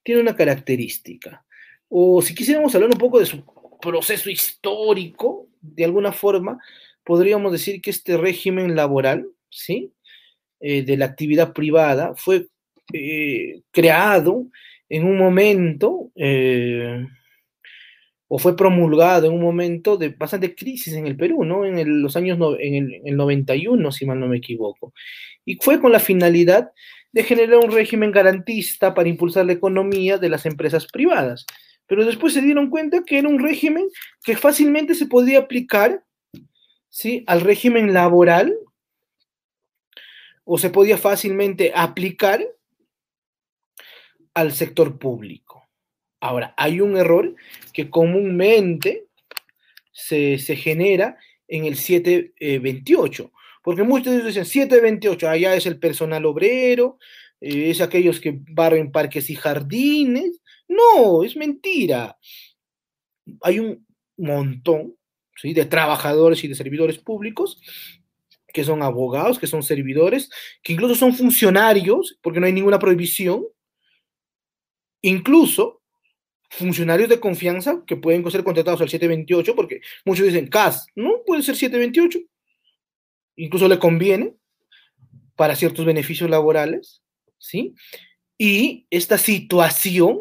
[0.03, 1.45] tiene una característica,
[1.89, 3.45] o si quisiéramos hablar un poco de su
[3.81, 6.59] proceso histórico, de alguna forma,
[7.05, 9.93] podríamos decir que este régimen laboral, ¿sí?
[10.61, 12.49] Eh, de la actividad privada fue
[12.93, 14.47] eh, creado
[14.89, 17.07] en un momento eh,
[18.29, 21.65] o fue promulgado en un momento de bastante crisis en el Perú, ¿no?
[21.65, 24.93] En los años, en el, 91, si mal no me equivoco.
[25.45, 26.71] Y fue con la finalidad
[27.11, 31.47] de generar un régimen garantista para impulsar la economía de las empresas privadas.
[31.87, 33.89] Pero después se dieron cuenta que era un régimen
[34.23, 36.05] que fácilmente se podía aplicar,
[36.91, 37.25] ¿sí?
[37.27, 38.55] Al régimen laboral,
[40.51, 42.43] o se podía fácilmente aplicar
[44.33, 45.48] al sector público.
[46.21, 47.35] Ahora, hay un error
[47.73, 49.07] que comúnmente
[49.93, 53.33] se, se genera en el 728.
[53.63, 56.99] Porque muchos dicen 728, allá es el personal obrero,
[57.41, 60.41] eh, es aquellos que barren parques y jardines.
[60.69, 62.17] No, es mentira.
[63.43, 64.97] Hay un montón
[65.37, 65.53] ¿sí?
[65.53, 67.61] de trabajadores y de servidores públicos
[68.53, 70.31] que son abogados, que son servidores,
[70.63, 73.45] que incluso son funcionarios, porque no hay ninguna prohibición,
[75.03, 75.78] incluso
[76.49, 81.43] funcionarios de confianza que pueden ser contratados al 728, porque muchos dicen, CAS, no, puede
[81.43, 82.21] ser 728,
[83.37, 84.35] incluso le conviene
[85.37, 87.03] para ciertos beneficios laborales,
[87.39, 87.75] ¿sí?
[88.37, 90.21] Y esta situación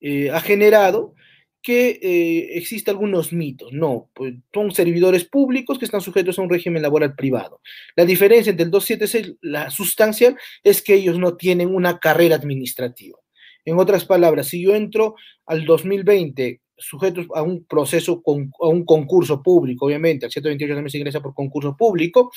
[0.00, 1.14] eh, ha generado
[1.62, 3.72] que eh, existen algunos mitos.
[3.72, 7.60] No, pues son servidores públicos que están sujetos a un régimen laboral privado.
[7.96, 13.18] La diferencia entre el 276, la sustancial, es que ellos no tienen una carrera administrativa.
[13.64, 15.14] En otras palabras, si yo entro
[15.46, 20.98] al 2020 sujetos a un proceso, a un concurso público, obviamente, al 128 también se
[20.98, 22.32] ingresa por concurso público,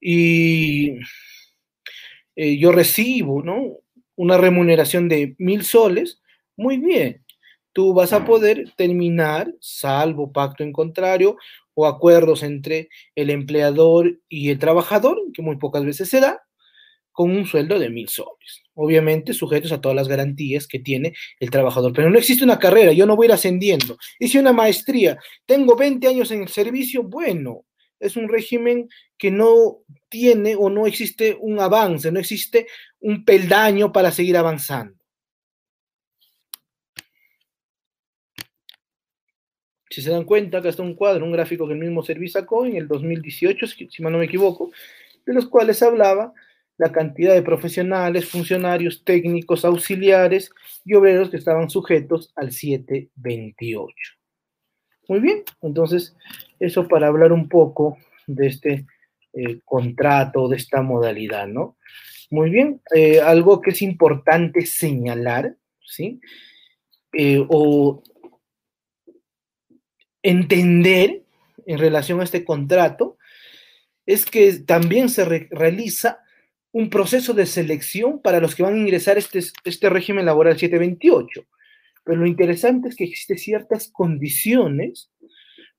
[0.00, 0.98] y
[2.36, 3.78] eh, yo recibo, ¿no?
[4.14, 6.20] Una remuneración de mil soles,
[6.56, 7.24] muy bien,
[7.72, 11.36] tú vas a poder terminar, salvo pacto en contrario
[11.74, 16.40] o acuerdos entre el empleador y el trabajador, que muy pocas veces se da,
[17.12, 18.65] con un sueldo de mil soles.
[18.78, 21.92] Obviamente sujetos a todas las garantías que tiene el trabajador.
[21.94, 23.96] Pero no existe una carrera, yo no voy a ir ascendiendo.
[24.18, 27.64] Hice una maestría, tengo 20 años en el servicio, bueno,
[27.98, 29.78] es un régimen que no
[30.10, 32.66] tiene o no existe un avance, no existe
[33.00, 34.94] un peldaño para seguir avanzando.
[39.88, 42.66] Si se dan cuenta, acá está un cuadro, un gráfico que el mismo servicio sacó
[42.66, 44.70] en el 2018, si, si no me equivoco,
[45.24, 46.34] de los cuales hablaba
[46.78, 50.50] la cantidad de profesionales, funcionarios, técnicos, auxiliares
[50.84, 53.94] y obreros que estaban sujetos al 728.
[55.08, 56.16] Muy bien, entonces
[56.58, 58.86] eso para hablar un poco de este
[59.32, 61.76] eh, contrato, de esta modalidad, ¿no?
[62.30, 66.20] Muy bien, eh, algo que es importante señalar, ¿sí?
[67.12, 68.02] Eh, o
[70.22, 71.22] entender
[71.66, 73.16] en relación a este contrato
[74.06, 76.20] es que también se realiza
[76.76, 81.46] un proceso de selección para los que van a ingresar este, este régimen laboral 728.
[82.04, 85.10] Pero lo interesante es que existen ciertas condiciones,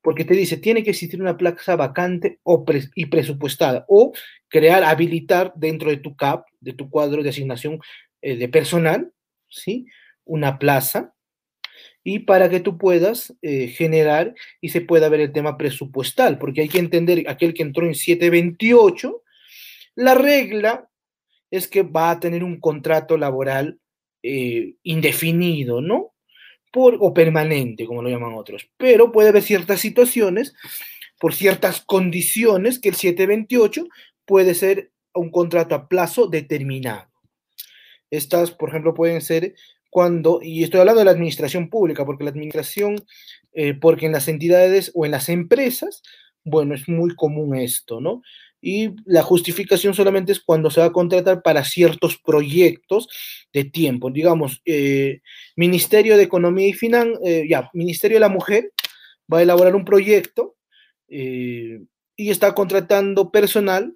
[0.01, 4.11] porque te dice, tiene que existir una plaza vacante o y presupuestada, o
[4.47, 7.79] crear, habilitar dentro de tu CAP, de tu cuadro de asignación
[8.23, 9.11] eh, de personal,
[9.49, 9.85] ¿sí?
[10.25, 11.13] Una plaza,
[12.03, 16.61] y para que tú puedas eh, generar y se pueda ver el tema presupuestal, porque
[16.61, 19.21] hay que entender, aquel que entró en 728,
[19.97, 20.87] la regla
[21.49, 23.79] es que va a tener un contrato laboral
[24.21, 26.13] eh, indefinido, ¿no?
[26.71, 28.69] Por, o permanente, como lo llaman otros.
[28.77, 30.53] Pero puede haber ciertas situaciones,
[31.19, 33.87] por ciertas condiciones, que el 728
[34.23, 37.09] puede ser un contrato a plazo determinado.
[38.11, 39.55] Estas, por ejemplo, pueden ser
[39.89, 43.03] cuando, y estoy hablando de la administración pública, porque la administración,
[43.53, 46.03] eh, porque en las entidades o en las empresas,
[46.43, 48.21] bueno, es muy común esto, ¿no?
[48.61, 53.07] Y la justificación solamente es cuando se va a contratar para ciertos proyectos
[53.53, 54.09] de tiempo.
[54.09, 55.21] Digamos, eh,
[55.55, 58.71] Ministerio de Economía y Finanzas, eh, ya, Ministerio de la Mujer
[59.31, 60.55] va a elaborar un proyecto
[61.09, 63.95] y está contratando personal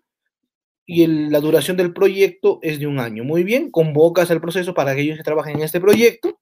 [0.85, 3.23] y la duración del proyecto es de un año.
[3.23, 6.39] Muy bien, convocas el proceso para aquellos que trabajen en este proyecto.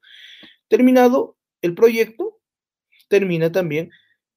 [0.67, 2.39] Terminado el proyecto,
[3.07, 3.91] termina también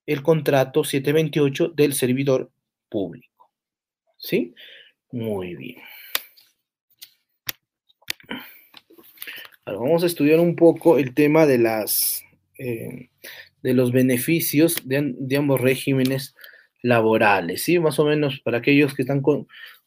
[0.06, 2.50] el contrato 728 del servidor
[2.88, 3.31] público.
[4.22, 4.54] ¿Sí?
[5.10, 5.82] Muy bien.
[9.64, 12.22] Ahora vamos a estudiar un poco el tema de las
[12.58, 13.10] eh,
[13.62, 16.34] de los beneficios de, ambos regímenes
[16.82, 17.78] laborales, ¿sí?
[17.78, 19.22] Más o menos para aquellos que están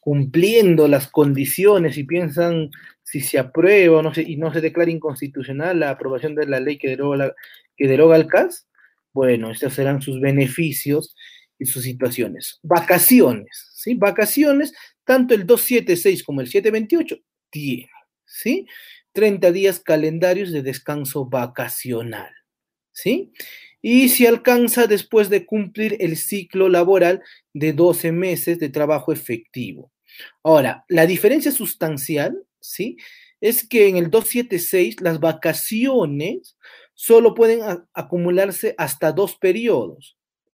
[0.00, 2.70] cumpliendo las condiciones y piensan
[3.02, 6.60] si se aprueba o no se, y no se declara inconstitucional la aprobación de la
[6.60, 7.34] ley que deroga,
[7.76, 8.66] que deroga el CAS,
[9.12, 11.14] bueno, estos serán sus beneficios
[11.58, 12.58] y sus situaciones.
[12.62, 13.94] Vacaciones, ¿sí?
[13.94, 14.72] Vacaciones,
[15.04, 17.16] tanto el 276 como el 728
[17.50, 17.90] tiene,
[18.24, 18.66] ¿sí?
[19.12, 22.32] 30 días calendarios de descanso vacacional,
[22.92, 23.32] ¿sí?
[23.88, 27.22] y se alcanza después de cumplir el ciclo laboral
[27.54, 29.92] de 12 meses de trabajo efectivo.
[30.42, 32.96] Ahora, la diferencia sustancial, ¿sí?
[33.40, 36.56] Es que en el 276 las vacaciones
[36.94, 37.60] solo pueden
[37.92, 40.15] acumularse hasta dos periodos.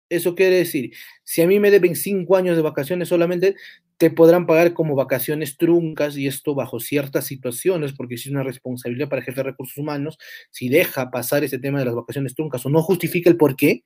[0.09, 0.93] Eso quiere decir,
[1.23, 3.55] si a mí me deben cinco años de vacaciones solamente,
[3.97, 9.09] te podrán pagar como vacaciones truncas y esto bajo ciertas situaciones, porque es una responsabilidad
[9.09, 10.17] para el jefe de recursos humanos,
[10.51, 13.83] si deja pasar ese tema de las vacaciones truncas o no justifica el por qué,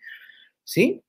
[0.63, 1.01] ¿sí?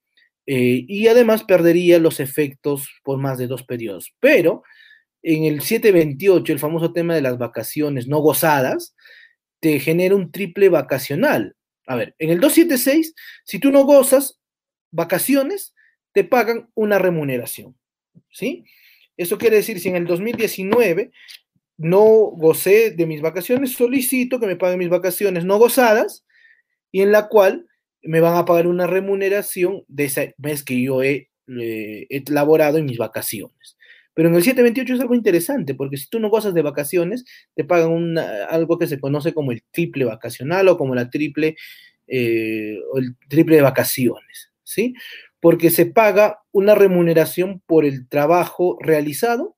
[0.46, 4.14] Eh, y además perdería los efectos por más de dos periodos.
[4.20, 4.62] Pero
[5.22, 8.94] en el 728, el famoso tema de las vacaciones no gozadas,
[9.60, 11.56] te genera un triple vacacional.
[11.86, 14.40] A ver, en el 276, si tú no gozas
[14.92, 15.74] vacaciones,
[16.12, 17.76] te pagan una remuneración,
[18.30, 18.64] ¿sí?
[19.16, 21.10] Eso quiere decir, si en el 2019
[21.78, 26.24] no gocé de mis vacaciones, solicito que me paguen mis vacaciones no gozadas
[26.92, 27.66] y en la cual
[28.02, 32.84] me van a pagar una remuneración de ese mes que yo he, he laborado en
[32.84, 33.76] mis vacaciones.
[34.14, 37.24] Pero en el 728 es algo interesante, porque si tú no gozas de vacaciones,
[37.54, 41.56] te pagan algo que se conoce como el triple vacacional o como la triple,
[42.06, 44.94] eh, el triple de vacaciones, ¿sí?
[45.40, 49.56] Porque se paga una remuneración por el trabajo realizado,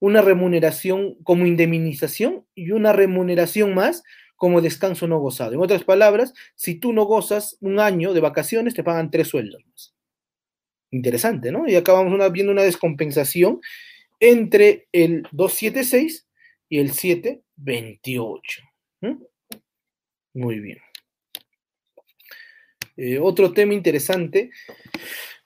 [0.00, 4.02] una remuneración como indemnización y una remuneración más
[4.36, 5.52] como descanso no gozado.
[5.52, 9.62] En otras palabras, si tú no gozas un año de vacaciones, te pagan tres sueldos
[9.66, 9.94] más.
[10.90, 11.68] Interesante, ¿no?
[11.68, 13.60] Y acabamos viendo una descompensación
[14.18, 16.26] entre el 276
[16.68, 18.62] y el 728.
[20.34, 20.78] Muy bien.
[22.96, 24.50] Eh, otro tema interesante,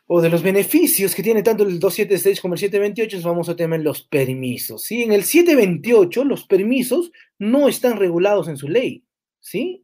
[0.07, 3.57] o de los beneficios que tiene tanto el 276 como el 728, es el famoso
[3.57, 4.85] tema en los permisos.
[4.85, 5.03] ¿sí?
[5.03, 9.05] En el 728 los permisos no están regulados en su ley.
[9.41, 9.83] ¿sí?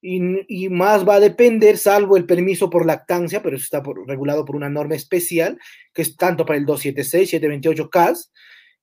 [0.00, 4.56] Y, más va a depender, salvo el permiso por lactancia, pero eso está regulado por
[4.56, 5.58] una norma especial,
[5.94, 8.32] que es tanto para el 276, 728 CAS,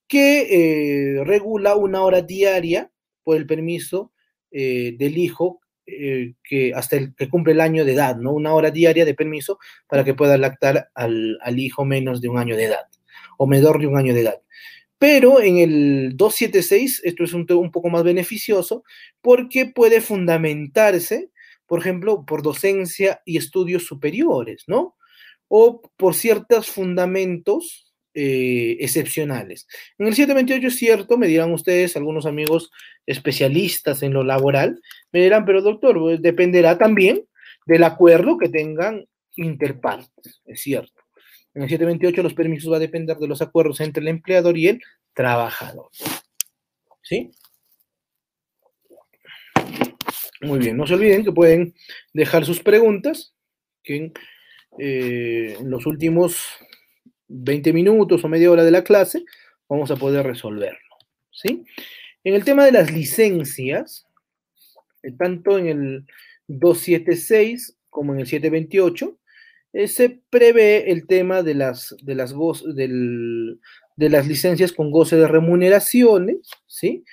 [0.07, 2.89] que eh, regula una hora diaria
[3.23, 4.13] por el permiso
[4.51, 5.59] eh, del hijo
[5.91, 8.33] eh, que hasta el que cumple el año de edad, ¿no?
[8.33, 12.37] Una hora diaria de permiso para que pueda lactar al, al hijo menos de un
[12.37, 12.85] año de edad
[13.37, 14.41] o menor de un año de edad.
[14.97, 18.83] Pero en el 276 esto es un, un poco más beneficioso
[19.21, 21.31] porque puede fundamentarse,
[21.65, 24.97] por ejemplo, por docencia y estudios superiores, ¿no?
[25.47, 29.67] O por ciertos fundamentos eh, excepcionales.
[29.97, 32.71] En el 728 es cierto, me dirán ustedes, algunos amigos
[33.05, 34.81] especialistas en lo laboral,
[35.11, 37.23] me dirán, pero doctor, pues, dependerá también
[37.65, 39.05] del acuerdo que tengan
[39.35, 41.01] interpartes, es cierto.
[41.53, 44.67] En el 728 los permisos va a depender de los acuerdos entre el empleador y
[44.67, 44.81] el
[45.13, 45.89] trabajador.
[47.01, 47.31] ¿Sí?
[50.41, 51.73] Muy bien, no se olviden que pueden
[52.13, 53.35] dejar sus preguntas,
[53.83, 54.13] que en,
[54.77, 56.43] eh, los últimos
[57.29, 59.23] 20 minutos o media hora de la clase
[59.69, 60.79] vamos a poder resolverlo.
[61.31, 61.63] ¿sí?
[62.23, 64.07] En el tema de las licencias,
[65.03, 66.05] eh, tanto en el
[66.47, 69.17] 276 como en el 728,
[69.73, 75.27] eh, se prevé el tema de las, de, las de las licencias con goce de
[75.27, 77.03] remuneraciones, ¿sí?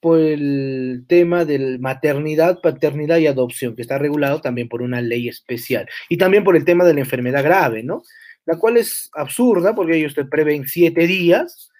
[0.00, 5.28] Por el tema de maternidad, paternidad y adopción, que está regulado también por una ley
[5.28, 5.88] especial.
[6.08, 8.02] Y también por el tema de la enfermedad grave, ¿no?
[8.48, 11.70] La cual es absurda porque ellos te prevén siete días,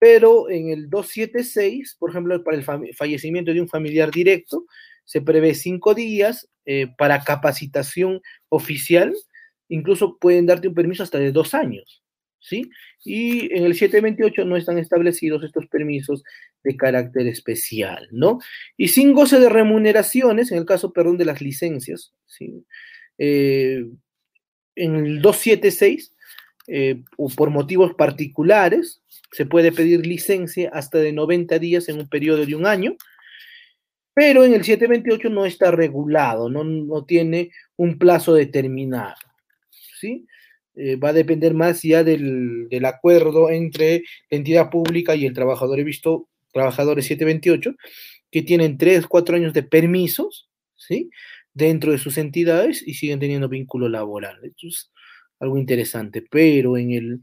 [0.00, 2.64] pero en el 276, por ejemplo, para el
[2.94, 4.66] fallecimiento de un familiar directo,
[5.04, 9.14] se prevé cinco días eh, para capacitación oficial
[9.68, 12.02] incluso pueden darte un permiso hasta de dos años,
[12.40, 12.70] ¿sí?
[13.04, 16.24] Y en el 728 no están establecidos estos permisos
[16.64, 18.38] de carácter especial, ¿no?
[18.76, 22.64] Y sin goce de remuneraciones, en el caso, perdón, de las licencias, ¿sí?
[23.18, 23.84] Eh,
[24.78, 26.14] en el 276,
[26.68, 27.02] eh,
[27.36, 29.02] por motivos particulares,
[29.32, 32.96] se puede pedir licencia hasta de 90 días en un periodo de un año,
[34.14, 39.14] pero en el 728 no está regulado, no, no tiene un plazo determinado.
[40.00, 40.26] ¿sí?
[40.80, 45.80] Eh, va a depender más ya del, acuerdo entre la entidad pública y el trabajador.
[45.80, 47.74] He visto trabajadores 728
[48.30, 51.10] que tienen 3, 4 años de permisos, ¿sí?
[51.58, 54.38] Dentro de sus entidades y siguen teniendo vínculo laboral.
[54.44, 54.92] Esto es
[55.40, 57.20] algo interesante, pero en el,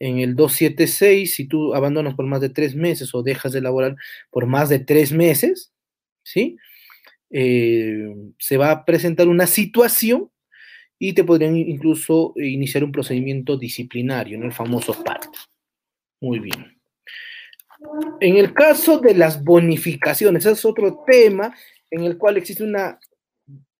[0.00, 3.96] en el 276, si tú abandonas por más de 3 meses o dejas de laborar
[4.30, 5.72] por más de 3 meses,
[6.24, 6.56] ¿sí?
[7.30, 10.30] Eh, se va a presentar una situación
[10.98, 14.46] y te podrían incluso iniciar un procedimiento disciplinario, ¿no?
[14.46, 15.32] el famoso PART.
[16.20, 16.76] Muy bien.
[18.20, 21.54] En el caso de las bonificaciones, ese es otro tema
[21.90, 22.98] en el cual existe una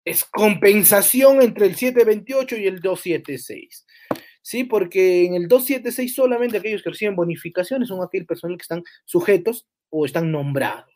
[0.06, 3.86] descompensación entre el 728 y el 276.
[4.40, 4.64] ¿Sí?
[4.64, 9.66] Porque en el 276 solamente aquellos que reciben bonificaciones son aquellos personas que están sujetos
[9.90, 10.94] o están nombrados.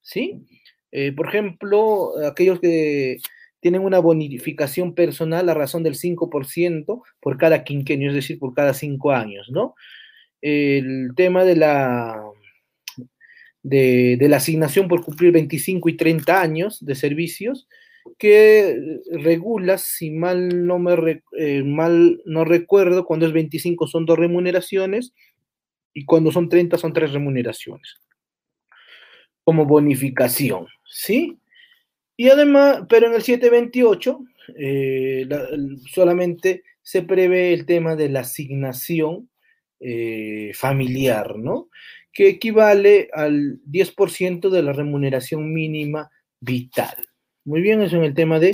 [0.00, 0.46] ¿Sí?
[0.92, 3.18] Eh, por ejemplo, aquellos que
[3.60, 8.72] tienen una bonificación personal a razón del 5% por cada quinquenio, es decir, por cada
[8.72, 9.74] cinco años, ¿no?
[10.40, 12.22] El tema de la,
[13.64, 17.68] de, la asignación por cumplir 25 y 30 años de servicios
[18.18, 24.18] que regula, si mal no, me eh, mal no recuerdo, cuando es 25 son dos
[24.18, 25.12] remuneraciones
[25.92, 27.98] y cuando son 30 son tres remuneraciones
[29.48, 31.38] como bonificación, ¿sí?
[32.18, 34.20] Y además, pero en el 728
[34.58, 35.26] eh,
[35.90, 39.30] solamente se prevé el tema de la asignación
[39.80, 41.70] eh, familiar, ¿no?
[42.12, 47.07] Que equivale al 10% de la remuneración mínima vital.
[47.48, 48.52] Muy bien, eso en el tema de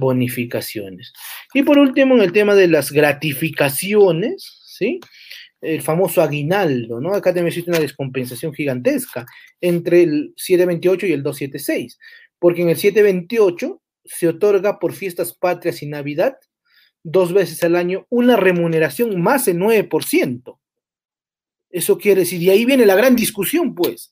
[0.00, 1.12] bonificaciones.
[1.54, 4.98] Y por último, en el tema de las gratificaciones, ¿sí?
[5.60, 7.14] el famoso aguinaldo, ¿no?
[7.14, 9.24] Acá también existe una descompensación gigantesca
[9.60, 11.98] entre el 728 y el 276,
[12.40, 16.36] porque en el 728 se otorga por fiestas patrias y Navidad
[17.04, 20.58] dos veces al año una remuneración más del 9%.
[21.70, 24.11] Eso quiere decir, y ahí viene la gran discusión, pues,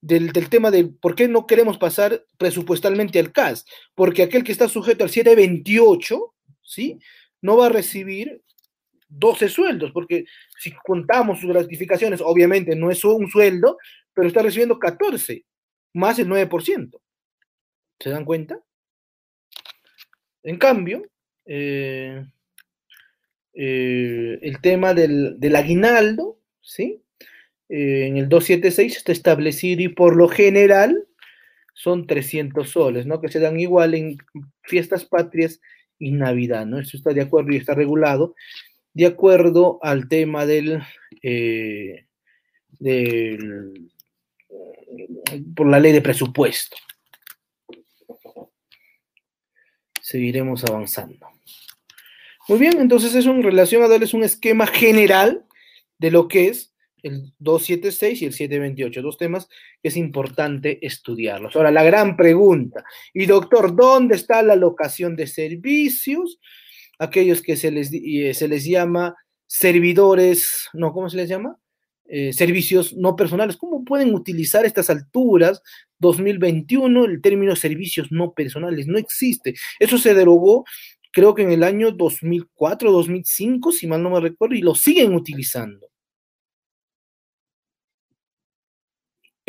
[0.00, 4.52] del, del, tema de por qué no queremos pasar presupuestalmente al CAS, porque aquel que
[4.52, 6.98] está sujeto al 728, ¿sí?
[7.42, 8.42] No va a recibir
[9.08, 10.24] 12 sueldos, porque
[10.58, 13.76] si contamos sus gratificaciones, obviamente no es un sueldo,
[14.14, 15.44] pero está recibiendo 14,
[15.94, 17.00] más el 9%.
[17.98, 18.60] ¿Se dan cuenta?
[20.42, 21.02] En cambio,
[21.44, 22.24] eh,
[23.52, 27.02] eh, el tema del, aguinaldo, ¿sí?
[27.70, 31.06] Eh, en el 276 está establecido y por lo general
[31.72, 33.20] son 300 soles, ¿no?
[33.20, 34.18] Que se dan igual en
[34.62, 35.60] fiestas patrias
[35.98, 36.80] y Navidad, ¿no?
[36.80, 38.34] Eso está de acuerdo y está regulado
[38.92, 40.82] de acuerdo al tema del,
[41.22, 42.06] eh,
[45.54, 46.76] por la ley de presupuesto.
[50.00, 51.28] Seguiremos avanzando.
[52.48, 55.46] Muy bien, entonces eso en relación a darles un esquema general
[55.98, 56.69] de lo que es
[57.02, 59.48] el 276 y el 728, dos temas
[59.82, 61.56] que es importante estudiarlos.
[61.56, 62.84] Ahora, la gran pregunta,
[63.14, 66.38] y doctor, ¿dónde está la locación de servicios?
[67.00, 71.56] aquellos que se les, eh, se les llama servidores, no, ¿cómo se les llama?
[72.04, 73.56] Eh, servicios no personales.
[73.56, 75.62] ¿Cómo pueden utilizar estas alturas,
[75.98, 78.86] 2021, el término servicios no personales?
[78.86, 79.54] No existe.
[79.78, 80.64] Eso se derogó,
[81.10, 85.14] creo que en el año 2004, 2005, si mal no me recuerdo, y lo siguen
[85.14, 85.89] utilizando.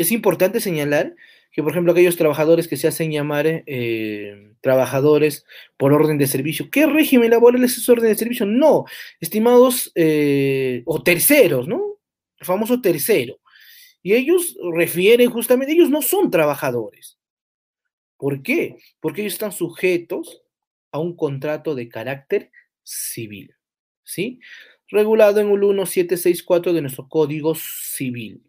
[0.02, 1.16] Es importante señalar
[1.52, 5.46] que, por ejemplo, aquellos trabajadores que se hacen llamar eh, trabajadores
[5.78, 8.46] por orden de servicio, ¿qué régimen laboral es ese orden de servicio?
[8.46, 8.86] No,
[9.20, 12.00] estimados, eh, o terceros, ¿no?
[12.40, 13.40] El famoso tercero.
[14.02, 17.20] Y ellos refieren justamente, ellos no son trabajadores.
[18.18, 18.78] ¿Por qué?
[19.00, 20.42] Porque ellos están sujetos
[20.92, 22.52] a un contrato de carácter
[22.84, 23.56] civil,
[24.04, 24.40] ¿sí?
[24.88, 28.44] Regulado en el 1764 de nuestro Código Civil.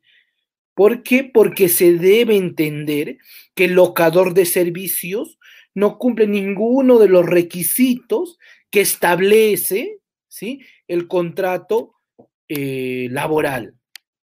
[0.75, 1.25] ¿Por qué?
[1.25, 3.19] Porque se debe entender
[3.55, 5.39] que el locador de servicios
[5.75, 8.39] no cumple ninguno de los requisitos
[8.71, 9.99] que establece
[10.29, 10.65] ¿sí?
[10.89, 11.95] el contrato
[12.49, 13.75] eh, laboral.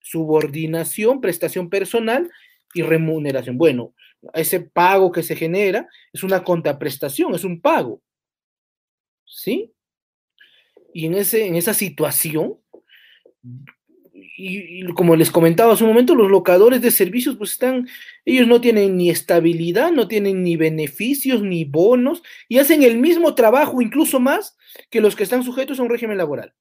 [0.00, 2.30] Subordinación, prestación personal
[2.72, 3.58] y remuneración.
[3.58, 3.94] Bueno,
[4.32, 8.00] ese pago que se genera es una contraprestación, es un pago.
[9.24, 9.72] ¿Sí?
[10.94, 12.58] Y en, ese, en esa situación,
[14.40, 17.88] y, como les comentaba hace un momento, los locadores de servicios, pues están,
[18.24, 23.34] ellos no tienen ni estabilidad, no tienen ni beneficios, ni bonos, y hacen el mismo
[23.34, 24.56] trabajo, incluso más,
[24.90, 26.54] que los que están sujetos a un régimen laboral.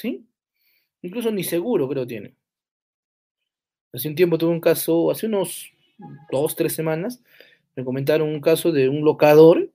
[0.00, 0.26] ¿Sí?
[1.02, 2.34] Incluso ni seguro creo tienen.
[3.92, 5.70] Hace un tiempo tuve un caso, hace unos
[6.32, 7.22] dos, tres semanas,
[7.74, 9.70] me comentaron un caso de un locador,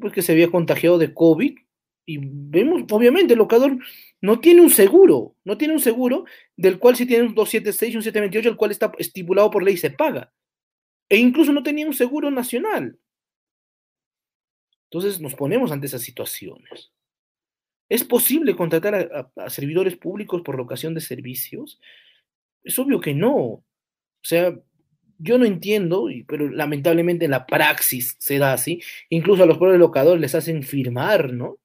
[0.00, 1.58] pues que se había contagiado de COVID,
[2.06, 3.78] y vemos, obviamente, el locador
[4.20, 6.24] no tiene un seguro, no tiene un seguro
[6.56, 9.76] del cual si tiene un 276 y un 728, el cual está estipulado por ley
[9.76, 10.32] se paga.
[11.08, 12.98] E incluso no tenía un seguro nacional.
[14.84, 16.92] Entonces nos ponemos ante esas situaciones.
[17.88, 21.80] ¿Es posible contratar a, servidores públicos por locación de servicios?
[22.62, 23.34] Es obvio que no.
[23.36, 23.64] O
[24.22, 24.56] sea,
[25.18, 28.80] yo no entiendo, pero lamentablemente en la praxis se da así.
[29.08, 31.58] Incluso a los propios locadores les hacen firmar, ¿no?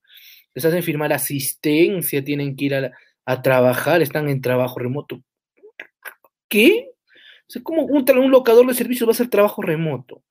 [0.54, 5.24] Les hacen firmar asistencia, tienen que ir a, trabajar, están en trabajo remoto.
[6.50, 6.90] ¿Qué?
[7.56, 10.24] O ¿cómo un, locador de servicios va a hacer trabajo remoto?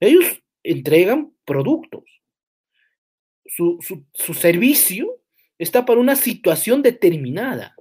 [0.00, 2.04] Ellos entregan productos.
[3.44, 5.20] Su, servicio
[5.58, 7.74] está para una situación determinada.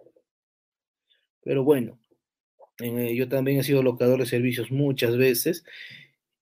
[1.43, 1.99] Pero bueno,
[2.79, 5.63] eh, yo también he sido locador de servicios muchas veces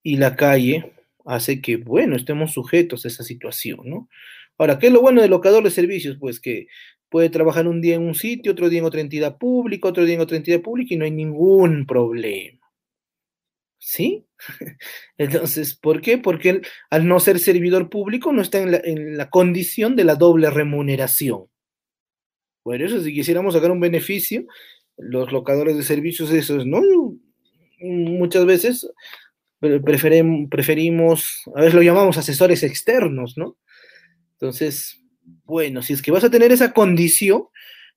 [0.02, 0.94] y la calle
[1.26, 4.10] hace que, bueno, estemos sujetos a esa situación, ¿no?
[4.58, 6.18] Ahora, ¿qué es lo bueno del locador de servicios?
[6.20, 6.68] Pues que
[7.10, 10.16] puede trabajar un día en un sitio, otro día en otra entidad pública, otro día
[10.16, 12.60] en otra entidad pública y no hay ningún problema.
[13.78, 14.26] ¿Sí?
[15.18, 16.18] Entonces, ¿por qué?
[16.18, 20.06] Porque él, al no ser servidor público no está en la, en la, condición de
[20.06, 21.46] la doble remuneración.
[22.64, 24.46] Bueno, eso si quisiéramos sacar un beneficio,
[24.98, 26.82] los locadores de servicios, esos, ¿no?
[27.80, 28.90] Muchas veces
[29.60, 33.58] preferim, preferimos, a veces lo llamamos asesores externos, ¿no?
[34.40, 35.02] Entonces,
[35.46, 37.46] bueno, si es que vas a tener esa condición,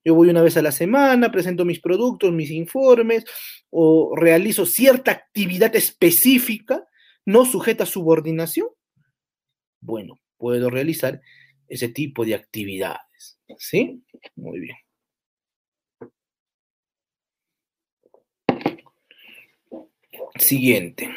[0.04, 3.24] yo voy una vez a la semana, presento mis productos, mis informes,
[3.70, 6.86] o realizo cierta actividad específica
[7.24, 8.68] no sujeta a subordinación.
[9.80, 11.20] Bueno, puedo realizar
[11.68, 13.38] ese tipo de actividades.
[13.58, 14.02] ¿Sí?
[14.36, 14.76] Muy bien.
[20.38, 21.10] Siguiente.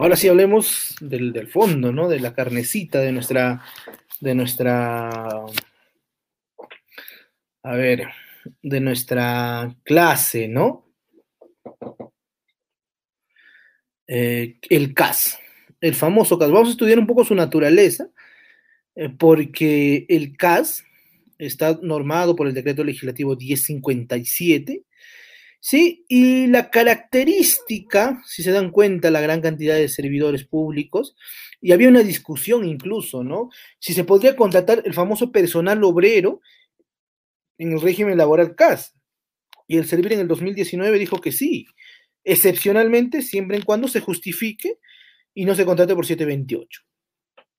[0.00, 2.08] Ahora sí hablemos del, fondo, ¿no?
[2.08, 3.64] De la carnecita de nuestra,
[4.20, 5.08] de nuestra,
[7.64, 8.06] a ver,
[8.62, 10.86] de nuestra clase, ¿no?
[14.06, 15.36] Eh, el CAS,
[15.80, 16.52] el famoso CAS.
[16.52, 18.08] Vamos a estudiar un poco su naturaleza,
[18.94, 20.84] eh, porque el CAS
[21.38, 24.84] está normado por el decreto legislativo 1057
[25.60, 26.04] ¿sí?
[26.08, 31.16] Y la característica, si se dan cuenta, la gran cantidad de servidores públicos,
[31.60, 33.50] y había una discusión incluso, ¿no?
[33.78, 36.40] Si se podría contratar el famoso personal obrero
[37.58, 38.94] en el régimen laboral CAS.
[39.66, 41.66] Y el servir en el 2019 dijo que sí,
[42.24, 44.78] excepcionalmente, siempre en cuando se justifique
[45.34, 46.82] y no se contrate por 728.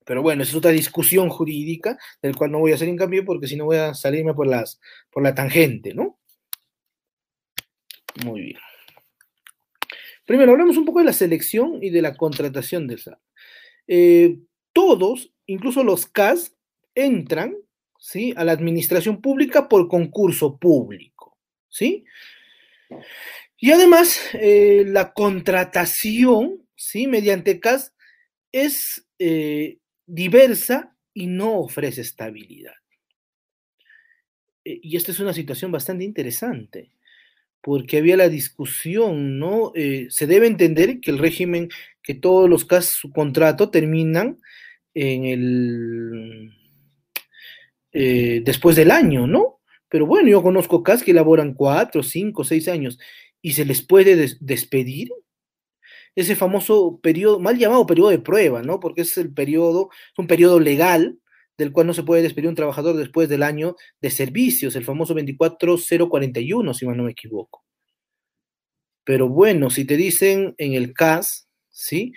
[0.06, 3.56] Pero bueno, es otra discusión jurídica del cual no voy a hacer cambio porque si
[3.56, 4.80] no voy a salirme por, las,
[5.12, 6.20] por la tangente, ¿no?
[8.24, 8.60] Muy bien.
[10.26, 13.20] Primero, hablemos un poco de la selección y de la contratación de esa.
[13.88, 14.38] Eh,
[14.74, 16.55] todos, incluso los CAS,
[16.93, 17.55] entran
[17.99, 18.34] ¿sí?
[18.38, 21.36] a la administración pública por concurso público.
[21.68, 22.05] ¿sí?
[23.57, 27.07] Y además, eh, la contratación ¿sí?
[27.07, 27.95] mediante CAS
[28.51, 32.76] es eh, diversa y no ofrece estabilidad.
[34.64, 36.91] y esta es una situación bastante interesante
[37.62, 39.72] porque había la discusión, ¿no?
[39.76, 41.70] Eh, se debe entender que el régimen,
[42.01, 44.39] que todos los casos, su contrato terminan
[44.93, 46.51] en el,
[47.91, 49.60] eh, después del año, ¿no?
[49.89, 52.99] Pero bueno, yo conozco casos que elaboran cuatro, cinco, seis años
[53.41, 55.10] y se les puede despedir.
[56.16, 58.80] Ese famoso periodo, mal llamado periodo de prueba, ¿no?
[58.80, 61.20] Porque es el periodo, es un periodo legal
[61.60, 65.14] del cual no se puede despedir un trabajador después del año de servicios, el famoso
[65.14, 67.66] 24041, si mal no me equivoco.
[69.03, 72.14] Pero bueno, si te dicen en el CAS, ¿sí?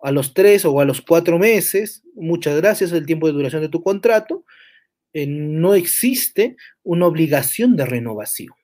[0.00, 3.68] A los tres o a los cuatro meses, muchas gracias, el tiempo de duración de
[3.68, 4.44] tu contrato,
[5.12, 8.54] eh, no existe una obligación de renovación.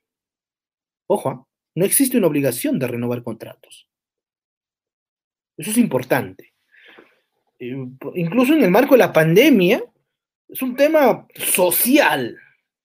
[1.06, 1.46] Ojo, ¿ah?
[1.74, 3.86] no existe una obligación de renovar contratos.
[5.58, 6.54] Eso es importante.
[7.58, 7.76] Eh,
[8.14, 9.84] incluso en el marco de la pandemia,
[10.52, 12.38] es un tema social,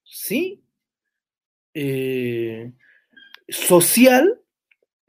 [0.05, 0.63] ¿sí?
[1.73, 2.71] Eh,
[3.49, 4.41] social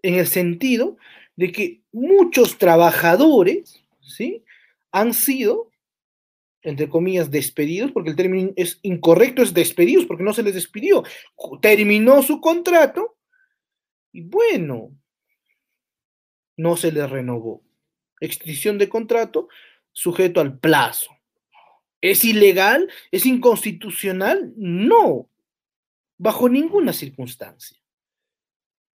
[0.03, 0.97] en el sentido
[1.37, 4.45] de que muchos trabajadores, ¿sí?
[4.91, 5.71] Han sido,
[6.63, 11.05] entre comillas, despedidos, porque el término es incorrecto, es despedidos, porque no se les despidió.
[11.63, 13.19] Terminó su contrato
[14.11, 14.91] y bueno,
[16.57, 17.63] no se les renovó.
[18.21, 19.49] Extinción de contrato
[19.93, 21.18] sujeto al plazo.
[22.01, 22.89] ¿Es ilegal?
[23.11, 24.53] ¿Es inconstitucional?
[24.57, 25.29] No,
[26.17, 27.77] bajo ninguna circunstancia.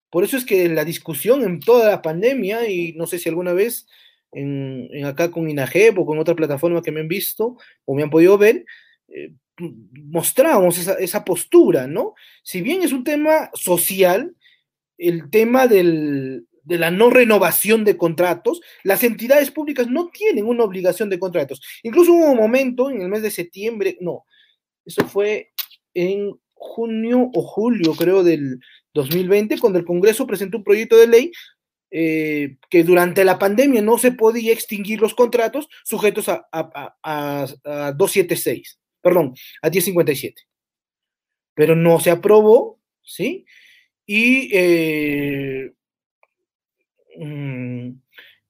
[0.10, 3.54] Por eso es que la discusión en toda la pandemia, y no sé si alguna
[3.54, 3.88] vez
[4.34, 8.10] en, acá con INAGEP o con otra plataforma que me han visto o me han
[8.10, 8.66] podido ver,
[9.08, 9.34] eh,
[9.94, 12.14] mostramos esa, esa postura, ¿no?
[12.44, 14.36] Si bien es un tema social,
[14.98, 20.64] el tema del, de la no renovación de contratos, las entidades públicas no tienen una
[20.64, 21.62] obligación de contratos.
[21.84, 24.26] Incluso hubo un momento en el mes de septiembre, no,
[24.86, 25.52] eso fue
[25.94, 28.60] en junio o julio, creo, del
[28.94, 31.32] 2020, cuando el Congreso presentó un proyecto de ley
[31.94, 38.80] eh, que durante la pandemia no se podía extinguir los contratos sujetos a, a, 276,
[39.02, 40.42] perdón, a 1057.
[41.54, 43.46] Pero no se aprobó, ¿sí?
[44.06, 45.74] Y eh,
[47.18, 47.92] Mm,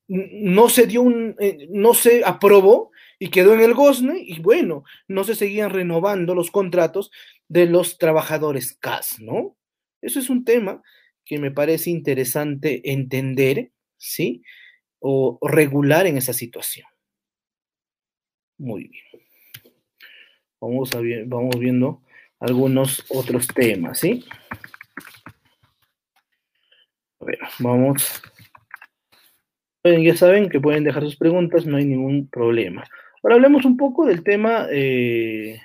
[0.08, 4.84] no se dio un, eh, no se aprobó y quedó en el gozne y bueno,
[5.08, 7.12] no se seguían renovando los contratos
[7.48, 9.56] de los trabajadores CAS, ¿no?
[10.02, 10.82] Eso es un tema
[11.24, 14.44] que me parece interesante entender, ¿sí?
[15.00, 16.88] O regular en esa situación.
[18.58, 19.04] Muy bien.
[20.60, 22.04] Vamos, a, vamos viendo
[22.40, 24.26] algunos otros temas, ¿sí?
[27.60, 28.22] vamos.
[29.84, 32.84] Ya saben que pueden dejar sus preguntas, no hay ningún problema.
[33.24, 35.60] Ahora hablemos un poco del tema eh,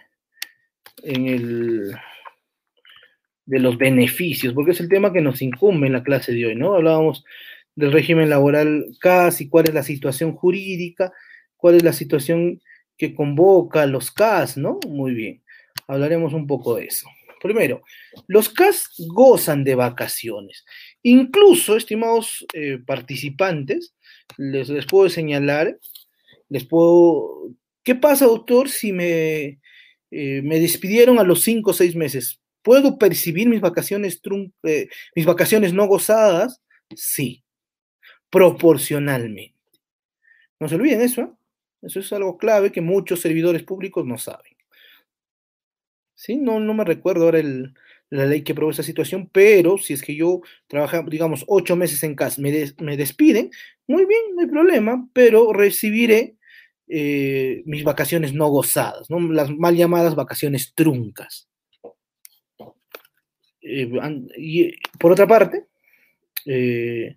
[1.02, 1.92] en el,
[3.46, 6.54] de los beneficios, porque es el tema que nos incumbe en la clase de hoy,
[6.54, 6.74] ¿no?
[6.74, 7.24] Hablábamos
[7.74, 11.12] del régimen laboral CAS y cuál es la situación jurídica,
[11.56, 12.60] cuál es la situación
[12.96, 14.78] que convoca a los CAS, ¿no?
[14.88, 15.42] Muy bien,
[15.86, 17.08] hablaremos un poco de eso.
[17.42, 17.82] Primero,
[18.26, 20.64] los CAS gozan de vacaciones.
[21.02, 23.94] Incluso, estimados eh, participantes,
[24.36, 25.78] les, puedo señalar,
[26.48, 27.50] les puedo...
[27.82, 29.60] ¿Qué pasa, doctor, si me,
[30.10, 32.40] eh, me despidieron a los cinco o seis meses?
[32.62, 34.20] ¿Puedo percibir mis vacaciones,
[34.64, 36.60] eh, mis vacaciones no gozadas?
[36.94, 37.44] Sí,
[38.30, 39.54] proporcionalmente.
[40.58, 41.30] No se olviden eso, ¿eh?
[41.82, 44.56] Eso es algo clave que muchos servidores públicos no saben.
[46.14, 46.36] ¿Sí?
[46.36, 47.40] No, no me recuerdo ahora
[48.10, 52.02] la ley que aprobó esa situación, pero si es que yo trabajo, digamos, ocho meses
[52.02, 53.50] en casa, me, me despiden,
[53.86, 56.36] muy bien, no hay problema, pero recibiré
[56.88, 59.20] eh, mis vacaciones no gozadas, ¿no?
[59.32, 61.48] las mal llamadas vacaciones truncas.
[63.60, 63.90] Eh,
[64.38, 65.64] y por otra parte,
[66.44, 67.16] eh,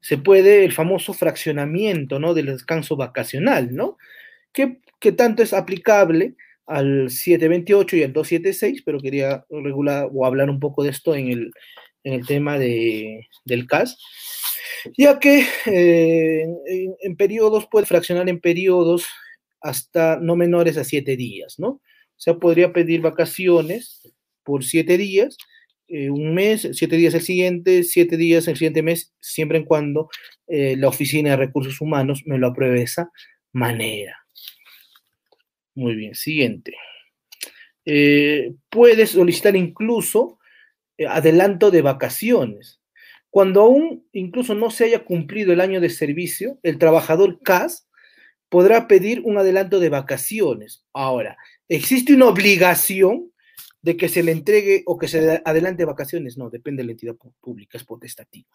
[0.00, 2.34] se puede el famoso fraccionamiento, ¿no?
[2.34, 3.96] Del descanso vacacional, ¿no?
[4.52, 4.80] Que,
[5.12, 6.34] tanto es aplicable
[6.66, 11.28] al 728 y al 276, pero quería regular o hablar un poco de esto en
[11.28, 11.52] el,
[12.26, 13.98] tema de, del CAS,
[14.96, 16.46] ya que eh,
[17.00, 19.06] en, periodos puede fraccionar en periodos
[19.60, 21.68] hasta no menores a siete días, ¿no?
[21.68, 24.02] O sea, podría pedir vacaciones
[24.44, 25.36] por siete días
[25.88, 30.08] eh, un mes, siete días el siguiente, siete días el siguiente mes, siempre en cuando
[30.48, 33.10] eh, la Oficina de Recursos Humanos me lo apruebe de esa
[33.52, 34.25] manera.
[35.76, 36.74] Muy bien, siguiente.
[37.84, 40.38] Eh, puedes solicitar incluso
[41.08, 42.80] adelanto de vacaciones.
[43.30, 47.86] Cuando aún incluso no se haya cumplido el año de servicio, el trabajador CAS
[48.48, 50.82] podrá pedir un adelanto de vacaciones.
[50.94, 51.36] Ahora,
[51.68, 53.30] existe una obligación
[53.82, 57.16] de que se le entregue o que se adelante vacaciones, no, depende de la entidad
[57.40, 58.48] pública, es potestativa.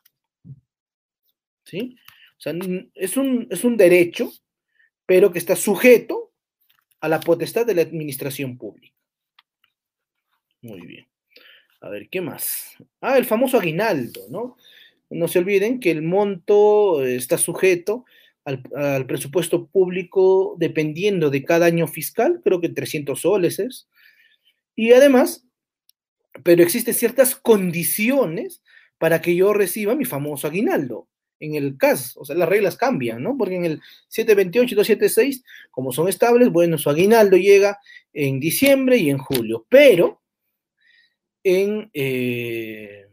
[1.65, 1.95] ¿Sí?
[2.31, 2.53] O sea,
[2.95, 4.31] es un, es un derecho,
[5.05, 6.20] pero que está sujeto
[7.01, 8.95] a la potestad de la administración pública.
[10.61, 11.07] Muy bien.
[11.81, 12.75] A ver, ¿qué más?
[13.01, 14.55] Ah, el famoso aguinaldo, ¿no?
[15.09, 18.05] No se olviden que el monto está sujeto
[18.45, 23.89] al, al, presupuesto público dependiendo de cada año fiscal, creo que 300 soles es,
[24.75, 25.45] y además,
[26.43, 28.61] pero existen ciertas condiciones
[28.97, 31.07] para que yo reciba mi famoso aguinaldo.
[31.41, 33.35] En el CAS, o sea, las reglas cambian, ¿no?
[33.35, 37.79] Porque en el 728 y 276, como son estables, bueno, su aguinaldo llega
[38.13, 40.21] en diciembre y en julio, pero
[41.43, 43.07] en, eh,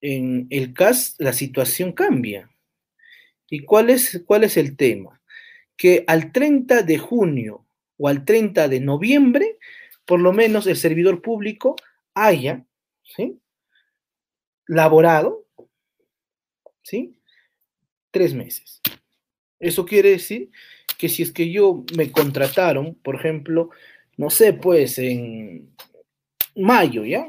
[0.00, 2.50] en el CAS la situación cambia.
[3.50, 5.20] ¿Y cuál es, cuál es el tema?
[5.76, 7.66] Que al 30 de junio
[7.96, 9.58] o al 30 de noviembre,
[10.04, 11.76] por lo menos el servidor público
[12.14, 12.64] haya
[13.02, 13.40] ¿sí?
[14.66, 15.47] laborado
[16.88, 17.18] ¿sí?
[18.10, 18.80] tres meses.
[19.60, 20.50] Eso quiere decir
[20.96, 23.70] que si es que yo me contrataron, por ejemplo,
[24.16, 25.74] no sé, pues en
[26.56, 27.26] mayo, ¿ya?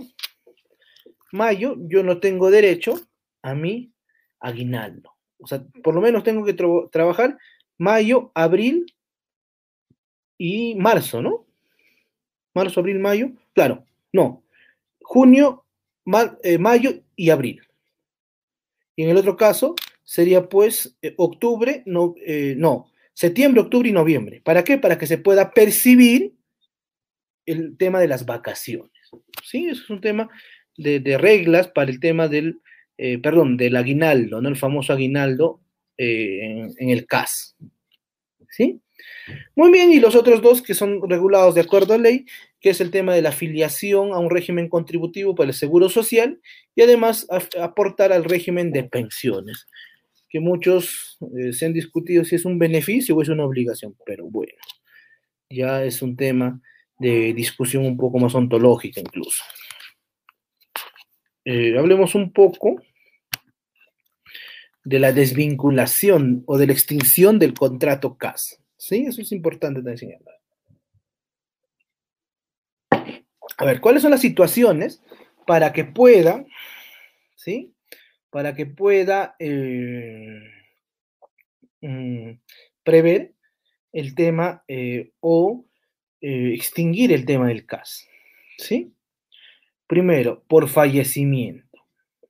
[1.32, 3.00] Mayo, yo no tengo derecho
[3.42, 3.92] a mi
[4.40, 5.14] aguinaldo.
[5.40, 6.56] O sea, por lo menos tengo que
[6.92, 7.38] trabajar
[7.78, 8.86] mayo, abril,
[10.40, 11.46] y marzo, ¿no?
[12.56, 13.32] Marzo, abril, mayo.
[13.54, 14.42] Claro, no.
[15.02, 15.66] Junio,
[16.44, 17.62] eh, mayo y abril.
[19.00, 23.94] Y en el otro caso sería pues eh, octubre, no, eh, no, septiembre, octubre y
[23.94, 24.42] noviembre.
[24.44, 24.78] ¿Para qué?
[24.78, 26.34] Para que se pueda percibir
[27.46, 28.92] el tema de las vacaciones.
[29.42, 29.70] ¿Sí?
[29.70, 30.30] Eso es un tema
[30.76, 32.60] de, reglas para el tema del,
[33.24, 34.50] perdón, del aguinaldo, ¿no?
[34.50, 35.62] El famoso aguinaldo
[35.96, 37.56] en, en el CAS.
[38.50, 38.82] ¿Sí?
[39.56, 42.26] Muy bien, y los otros dos que son regulados de acuerdo a ley,
[42.60, 46.40] que es el tema de la afiliación a un régimen contributivo para el seguro social
[46.76, 47.28] y además
[47.60, 49.68] aportar al régimen de pensiones,
[50.30, 54.26] que muchos eh, se han discutido si es un beneficio o es una obligación, pero
[54.26, 54.54] bueno,
[55.50, 56.62] ya es un tema
[57.00, 59.44] de discusión un poco más ontológica incluso.
[61.46, 62.82] Eh, hablemos un poco
[64.84, 68.62] de la desvinculación o de la extinción del contrato CAS.
[68.78, 70.39] Sí, eso es importante de señalar.
[73.60, 75.02] A ver, ¿cuáles son las situaciones
[75.46, 76.46] para que pueda,
[77.36, 77.74] ¿sí?
[78.30, 80.40] Para que pueda eh,
[81.82, 82.32] mm,
[82.84, 83.34] prever
[83.92, 85.66] el tema eh, o
[86.22, 88.08] eh, extinguir el tema del CAS,
[88.58, 88.94] ¿sí?
[89.88, 91.86] Primero, por fallecimiento,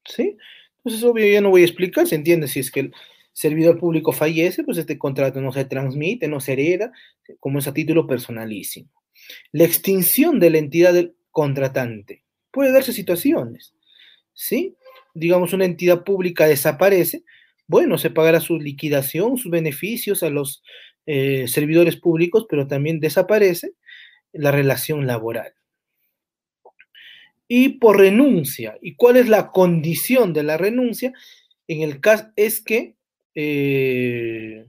[0.06, 0.36] ¿sí?
[0.78, 2.96] Entonces, obvio, ya no voy a explicar, se entiende si es que el
[3.34, 6.92] servidor público fallece, pues este contrato no se transmite, no se hereda,
[7.40, 8.90] como es a título personalísimo.
[9.52, 12.24] La extinción de la entidad del contratante.
[12.52, 13.74] Puede darse situaciones,
[14.34, 14.76] ¿sí?
[15.14, 17.24] Digamos, una entidad pública desaparece,
[17.68, 20.64] bueno, se pagará su liquidación, sus beneficios a los
[21.06, 23.74] eh, servidores públicos, pero también desaparece
[24.34, 25.54] la relación laboral.
[27.48, 31.14] Y por renuncia, ¿y cuál es la condición de la renuncia?
[31.68, 32.96] En el caso es que
[33.34, 34.68] eh,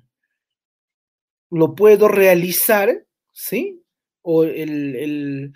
[1.51, 3.83] lo puedo realizar, ¿sí?
[4.23, 5.53] O el,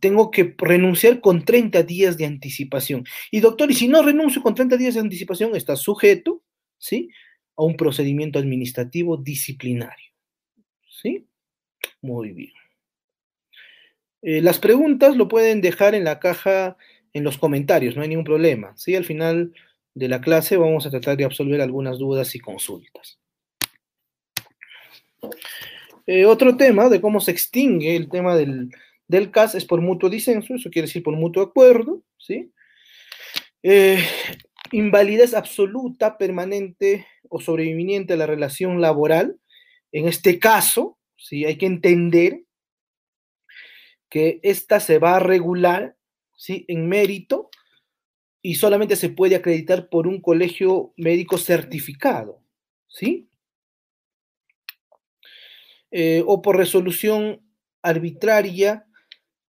[0.00, 3.04] tengo que renunciar con 30 días de anticipación.
[3.30, 6.42] Y doctor, y si no renuncio con 30 días de anticipación, está sujeto,
[6.78, 7.10] ¿sí?
[7.56, 10.10] A un procedimiento administrativo disciplinario.
[11.02, 11.26] ¿Sí?
[12.00, 12.52] Muy bien.
[14.22, 16.76] Eh, las preguntas lo pueden dejar en la caja,
[17.12, 18.72] en los comentarios, no hay ningún problema.
[18.76, 18.94] ¿sí?
[18.94, 19.52] Al final
[19.94, 23.18] de la clase vamos a tratar de absolver algunas dudas y consultas.
[26.06, 28.70] Eh, otro tema de cómo se extingue el tema del,
[29.12, 32.52] del, CAS es por mutuo disenso, eso quiere decir por mutuo acuerdo, ¿sí?
[33.62, 34.04] Eh,
[34.72, 39.38] invalidez absoluta, permanente o sobreviviente a la relación laboral.
[39.92, 41.44] En este caso, ¿sí?
[41.44, 42.42] hay que entender
[44.08, 45.96] que esta se va a regular
[46.36, 46.64] ¿sí?
[46.68, 47.50] en mérito
[48.42, 52.42] y solamente se puede acreditar por un colegio médico certificado,
[52.88, 53.28] ¿sí?
[55.92, 57.40] Eh, o por resolución
[57.82, 58.86] arbitraria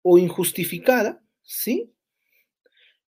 [0.03, 1.91] o injustificada, ¿sí?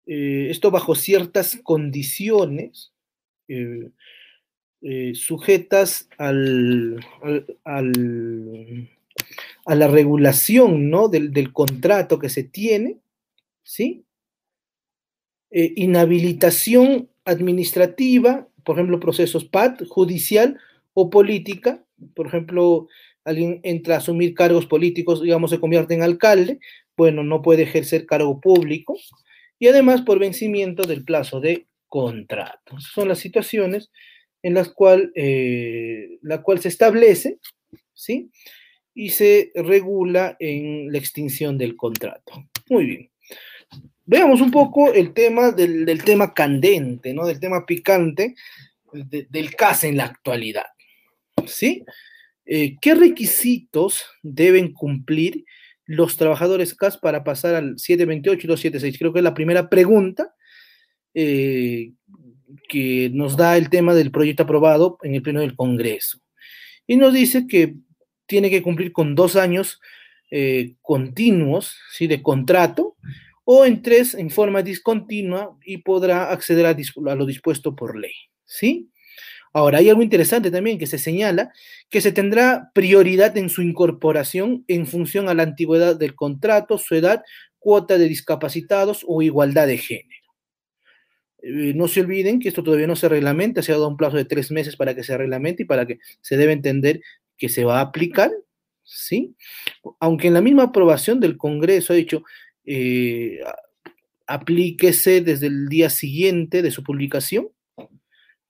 [0.06, 2.94] Eh, esto bajo ciertas condiciones
[3.48, 7.04] eh, sujetas al,
[7.64, 8.90] al,
[9.66, 11.08] a la regulación ¿no?
[11.08, 13.00] del, del contrato que se tiene,
[13.64, 14.06] ¿sí?
[15.50, 20.60] Eh, inhabilitación administrativa, por ejemplo, procesos PAT, judicial
[20.94, 21.84] o política,
[22.14, 22.88] por ejemplo,
[23.26, 26.60] alguien entra a asumir cargos políticos, digamos, se convierte en alcalde,
[26.96, 28.96] bueno, no puede ejercer cargo público,
[29.60, 32.80] y además por vencimiento del plazo de contrato.
[32.80, 33.92] Son las situaciones
[34.44, 37.40] en las cuales eh, la cual se establece,
[37.94, 38.30] ¿sí?
[38.94, 42.46] Y se regula en la extinción del contrato.
[42.70, 43.10] Muy bien.
[44.06, 47.26] Veamos un poco el tema del, tema candente, ¿no?
[47.26, 48.36] Del tema picante
[48.94, 50.68] del CAS en la actualidad.
[51.48, 51.84] ¿Sí?
[52.46, 55.46] Eh, ¿Qué requisitos deben cumplir
[55.86, 58.98] los trabajadores CAS para pasar al 728 y 276?
[58.98, 60.34] Creo que es la primera pregunta
[61.14, 61.92] eh,
[62.70, 66.20] que nos da el tema del proyecto aprobado en el Pleno del Congreso.
[66.88, 67.76] Y nos dice que
[68.28, 69.80] tiene que cumplir con dos años
[70.32, 72.08] eh, continuos ¿sí?
[72.08, 72.96] de contrato
[73.44, 76.76] o en tres en forma discontinua y podrá acceder a,
[77.16, 78.14] lo dispuesto por ley.
[78.46, 78.90] ¿Sí?
[79.56, 81.54] Ahora, hay algo interesante también que se señala
[81.90, 86.94] que se tendrá prioridad en su incorporación en función a la antigüedad del contrato, su
[86.94, 87.24] edad,
[87.58, 90.34] cuota de discapacitados o igualdad de género.
[91.42, 94.18] Eh, no se olviden que esto todavía no se reglamenta, se ha dado un plazo
[94.18, 97.00] de tres meses para que se reglamente y para que se debe entender
[97.38, 98.32] que se va a aplicar,
[98.84, 99.38] ¿sí?
[100.02, 102.24] Aunque en la misma aprobación del Congreso ha dicho,
[102.66, 103.40] eh,
[104.28, 107.55] aplíquese desde el día siguiente de su publicación.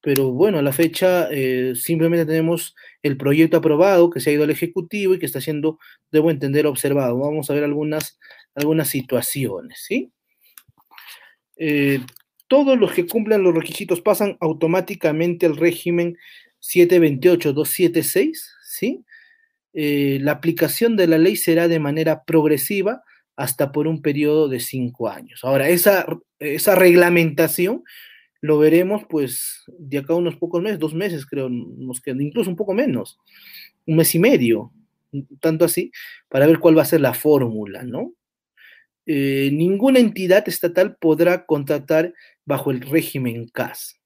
[0.06, 4.44] Pero bueno, a la fecha eh, simplemente tenemos el proyecto aprobado que se ha ido
[4.44, 5.80] al Ejecutivo y que está siendo,
[6.12, 7.18] debo entender, observado.
[7.18, 8.20] Vamos a ver algunas,
[8.54, 10.12] algunas situaciones, ¿sí?
[11.58, 12.02] Eh,
[12.48, 16.16] todos los que cumplan los requisitos pasan automáticamente al régimen
[16.62, 18.34] 728-276,
[18.64, 19.04] ¿sí?
[19.74, 23.02] la aplicación de la ley será de manera progresiva
[23.36, 25.40] hasta por un periodo de cinco años.
[25.44, 26.06] Ahora, esa,
[26.38, 27.84] esa reglamentación
[28.46, 32.48] lo veremos pues de acá a unos pocos meses, dos meses creo, nos quedan, incluso
[32.48, 33.18] un poco menos,
[33.88, 34.72] un mes y medio,
[35.40, 35.92] tanto así,
[36.30, 38.14] para ver cuál va a ser la fórmula, ¿no?
[39.08, 42.14] Eh, ninguna entidad estatal podrá contratar
[42.46, 44.00] bajo el régimen CAS.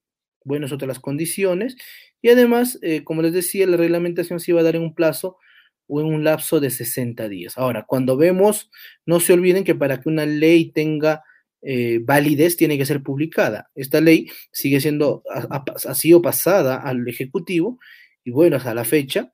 [0.46, 1.76] Bueno, es otra las condiciones.
[2.22, 5.38] Y además, eh, como les decía, la reglamentación se iba a dar en un plazo
[5.88, 7.58] o en un lapso de 60 días.
[7.58, 8.70] Ahora, cuando vemos,
[9.06, 11.24] no se olviden que para que una ley tenga
[11.62, 13.70] eh, validez tiene que ser publicada.
[13.76, 17.80] Esta ley sigue siendo, ha, sido pasada al Ejecutivo
[18.24, 19.34] y bueno, hasta la fecha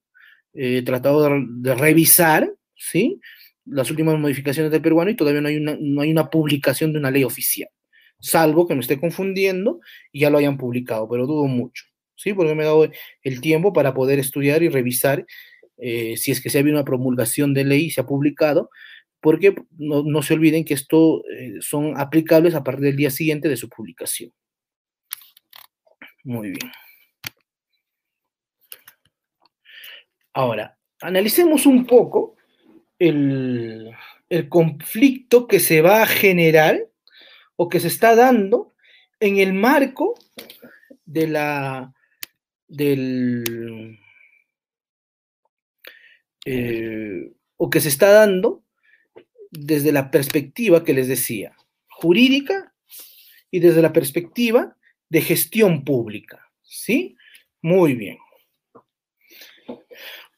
[0.54, 3.20] he tratado de, revisar, ¿sí?
[3.66, 7.00] Las últimas modificaciones del peruano y todavía no hay, una, no hay una publicación de
[7.00, 7.70] una ley oficial,
[8.20, 11.84] salvo que me esté confundiendo y ya lo hayan publicado, pero dudo mucho,
[12.16, 12.34] ¿sí?
[12.34, 12.90] Porque me he dado
[13.24, 15.26] el tiempo para poder estudiar y revisar
[15.78, 18.70] eh, si es que se ha habido una promulgación de ley y se ha publicado,
[19.26, 23.58] porque no, se olviden que esto eh, son aplicables a partir del día siguiente de
[23.58, 24.32] su publicación.
[26.24, 26.72] Muy bien.
[30.32, 32.36] Ahora, analicemos un poco
[33.00, 33.92] el,
[34.30, 36.88] el conflicto que se va a generar
[37.56, 38.76] o que se está dando
[39.20, 40.14] en el marco
[41.04, 41.92] de la
[42.68, 43.98] del
[46.46, 48.65] eh, o que se está dando
[49.58, 51.56] desde la perspectiva que les decía,
[51.90, 52.74] jurídica
[53.52, 54.76] y desde la perspectiva
[55.10, 56.52] de gestión pública.
[56.64, 57.16] ¿Sí?
[57.62, 58.18] Muy bien.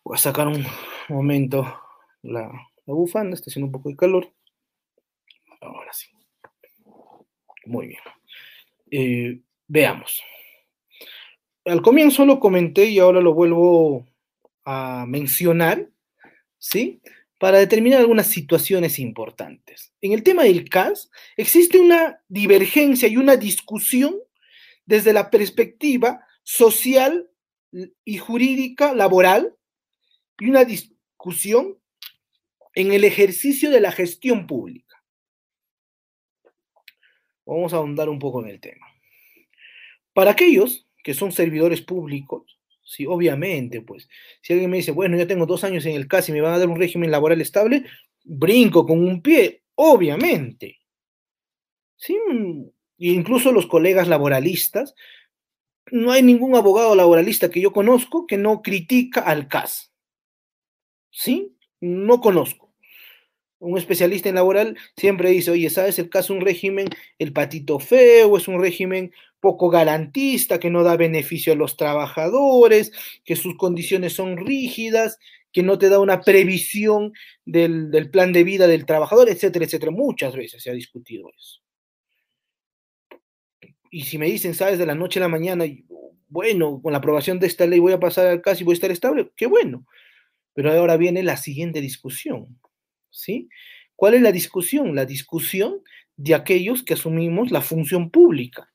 [0.03, 0.65] Voy a sacar un
[1.09, 1.81] momento
[2.21, 2.49] la,
[2.85, 4.31] bufanda, está haciendo un poco de calor.
[5.61, 6.07] Ahora sí.
[7.65, 8.01] Muy bien.
[8.91, 10.21] Eh, veamos.
[11.65, 14.07] Al comienzo lo comenté y ahora lo vuelvo
[14.63, 15.89] a mencionar,
[16.57, 17.01] ¿sí?
[17.37, 19.93] Para determinar algunas situaciones importantes.
[20.01, 24.15] En el tema del CAS existe una divergencia y una discusión
[24.85, 27.29] desde la perspectiva social
[28.05, 29.55] y jurídica laboral
[30.39, 31.77] y una discusión
[32.73, 35.03] en el ejercicio de la gestión pública.
[37.45, 38.85] Vamos a ahondar un poco en el tema.
[40.13, 44.07] Para aquellos que son servidores públicos, sí, obviamente, pues,
[44.41, 46.53] si alguien me dice, bueno, yo tengo dos años en el CAS y me van
[46.53, 47.85] a dar un régimen laboral estable,
[48.23, 50.79] brinco con un pie, obviamente.
[51.97, 52.17] Sí,
[52.97, 54.95] incluso los colegas laboralistas,
[55.91, 59.91] no hay ningún abogado laboralista que yo conozco que no critica al CAS.
[61.11, 61.57] ¿Sí?
[61.79, 62.66] No conozco
[63.59, 66.87] un especialista en laboral siempre dice, oye, ¿sabes el caso un régimen,
[67.17, 72.91] el patito feo, es un régimen poco garantista, que no da beneficio a los trabajadores,
[73.23, 75.19] que sus condiciones son rígidas,
[75.51, 77.13] que no te da una previsión
[77.45, 79.91] del, del plan de vida del trabajador, etcétera, etcétera.
[79.91, 81.61] Muchas veces se ha discutido eso.
[83.89, 84.77] Y si me dicen, ¿sabes?
[84.77, 85.65] De la noche a la mañana,
[86.27, 88.75] bueno, con la aprobación de esta ley voy a pasar al caso y voy a
[88.75, 89.85] estar estable, qué bueno.
[90.53, 92.59] Pero ahora viene la siguiente discusión
[93.17, 93.49] ¿sí?
[93.95, 94.95] ¿Cuál es la discusión?
[94.95, 95.81] La discusión
[96.15, 98.71] de aquellos que asumimos la función pública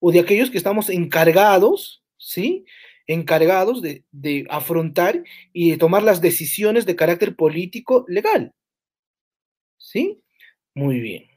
[0.00, 2.64] o de aquellos que estamos encargados, ¿sí?
[3.06, 5.22] Encargados de, de afrontar
[5.52, 8.54] y de tomar las decisiones de carácter político legal.
[9.76, 10.22] ¿Sí?
[10.74, 11.28] Muy bien.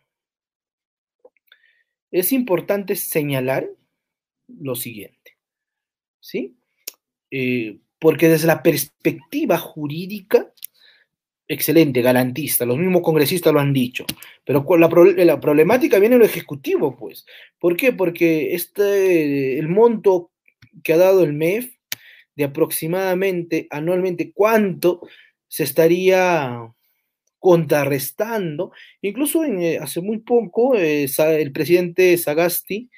[2.12, 3.70] Es importante señalar
[4.48, 5.38] lo siguiente,
[6.22, 6.56] ¿sí?
[7.30, 10.54] Eh, porque desde la perspectiva jurídica,
[11.48, 14.06] excelente, garantista, los mismos congresistas lo han dicho,
[14.44, 14.90] pero la,
[15.26, 17.26] la problemática viene en lo ejecutivo, pues.
[17.60, 17.94] ¿Por qué?
[17.94, 20.32] Porque este, el monto
[20.84, 21.74] que ha dado el MEF
[22.36, 25.02] de aproximadamente anualmente cuánto
[25.48, 26.72] se estaría
[27.40, 28.72] contrarrestando,
[29.02, 32.90] incluso en, eh, hace muy poco eh, el presidente Sagasti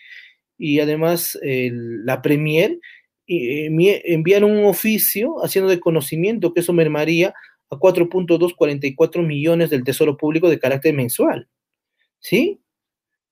[0.58, 2.80] y además la Premier
[3.32, 3.70] eh,
[4.06, 7.34] enviaron un oficio haciendo de conocimiento que eso mermaría
[7.70, 11.48] a 4.244 millones del Tesoro Público de carácter mensual.
[12.20, 12.62] ¿Sí?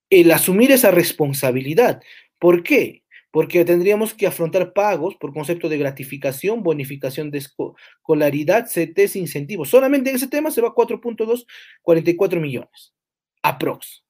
[0.10, 2.02] El asumir esa responsabilidad.
[2.40, 3.04] ¿Por qué?
[3.32, 9.70] Porque tendríamos que afrontar pagos por concepto de gratificación, bonificación de escolaridad, CTs, incentivos.
[9.70, 12.94] Solamente en ese tema se va a 4.244 millones.
[13.42, 14.04] Aprox.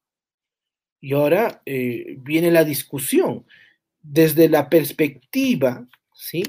[1.02, 3.46] Y ahora eh, viene la discusión.
[4.02, 6.44] Desde la perspectiva, ¿sí?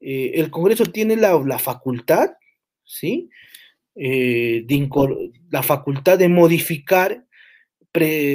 [0.00, 2.30] Eh, el Congreso tiene la facultad
[2.88, 3.30] ¿sí?
[3.94, 4.66] Eh,
[5.50, 7.24] la facultad de modificar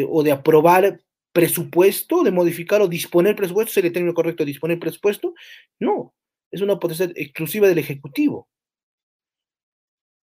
[0.10, 1.00] o de aprobar
[1.32, 5.34] presupuesto, de modificar o disponer presupuesto, sería el término correcto, disponer presupuesto,
[5.80, 6.14] no,
[6.52, 8.50] es una potestad exclusiva del Ejecutivo.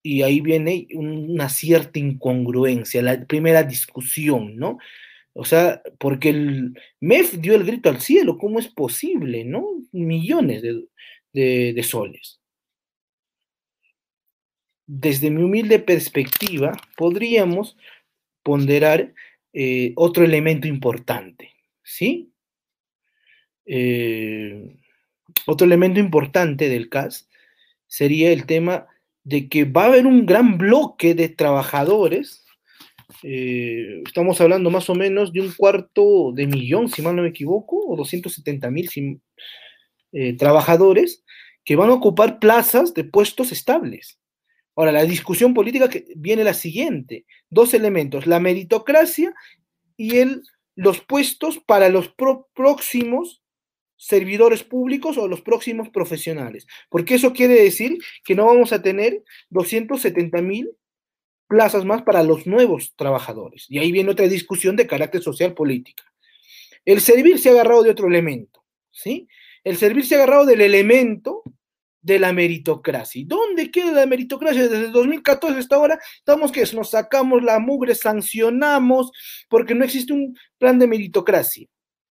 [0.03, 4.79] Y ahí viene una cierta incongruencia, la primera discusión, ¿no?
[5.33, 9.67] O sea, porque el MEF dio el grito al cielo, ¿cómo es posible, no?
[9.93, 10.63] Millones
[11.33, 12.44] de soles
[14.87, 17.77] desde mi humilde perspectiva, podríamos
[18.43, 19.15] ponderar
[19.53, 22.33] eh, otro elemento importante, ¿sí?
[23.67, 24.77] Eh,
[25.47, 27.29] otro elemento importante del CAS
[27.87, 28.87] sería el tema
[29.23, 32.45] de que va a haber un gran bloque de trabajadores,
[33.23, 37.29] eh, estamos hablando más o menos de un cuarto de millón, si mal no me
[37.29, 38.91] equivoco, o 270 mil
[40.39, 41.25] trabajadores
[41.65, 44.21] que van a ocupar plazas de puestos estables.
[44.77, 49.35] Ahora, la discusión política que viene la siguiente, dos elementos, la meritocracia
[49.97, 50.43] y el,
[50.75, 52.13] los puestos para los
[52.55, 53.43] próximos
[53.97, 59.23] servidores públicos o los próximos profesionales, porque eso quiere decir que no vamos a tener
[59.51, 60.71] 270 mil
[61.47, 63.67] plazas más para los nuevos trabajadores.
[63.69, 66.03] Y ahí viene otra discusión de carácter social política.
[66.85, 69.29] El servir se ha agarrado de otro elemento, ¿sí?
[69.63, 71.43] El servir se ha agarrado del elemento
[72.05, 73.25] de la meritocracia.
[73.27, 74.63] ¿Dónde queda la meritocracia?
[74.63, 79.11] Desde el 2014 hasta ahora estamos que nos sacamos la mugre, sancionamos,
[79.49, 81.67] porque no existe un plan de meritocracia.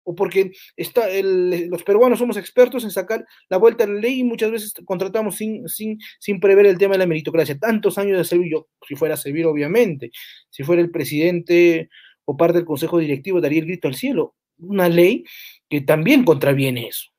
[0.04, 4.24] O porque está los peruanos somos expertos en sacar la vuelta a la ley y
[4.24, 7.58] muchas veces contratamos sin, sin, sin prever el tema de la meritocracia.
[7.58, 10.12] Tantos años de servir, yo, si fuera a servir, obviamente,
[10.50, 11.90] si fuera el presidente
[12.26, 14.36] o parte del consejo directivo, daría el grito al cielo.
[14.60, 15.26] Una ley
[15.68, 17.10] que también contraviene eso.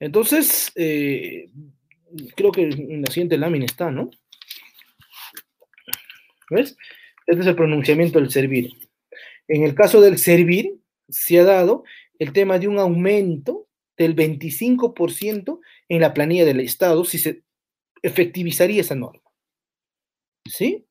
[0.00, 1.50] Entonces, eh,
[2.34, 4.10] creo que en la siguiente lámina está, ¿no?
[6.50, 6.76] ¿Ves?
[7.26, 8.72] Este es el pronunciamiento del servir.
[9.46, 10.76] En el caso del servir,
[11.08, 11.84] se ha dado
[12.18, 17.42] el tema de un aumento del 25% en la planilla del Estado si se
[18.02, 19.22] efectivizaría esa norma.
[20.46, 20.86] ¿Sí?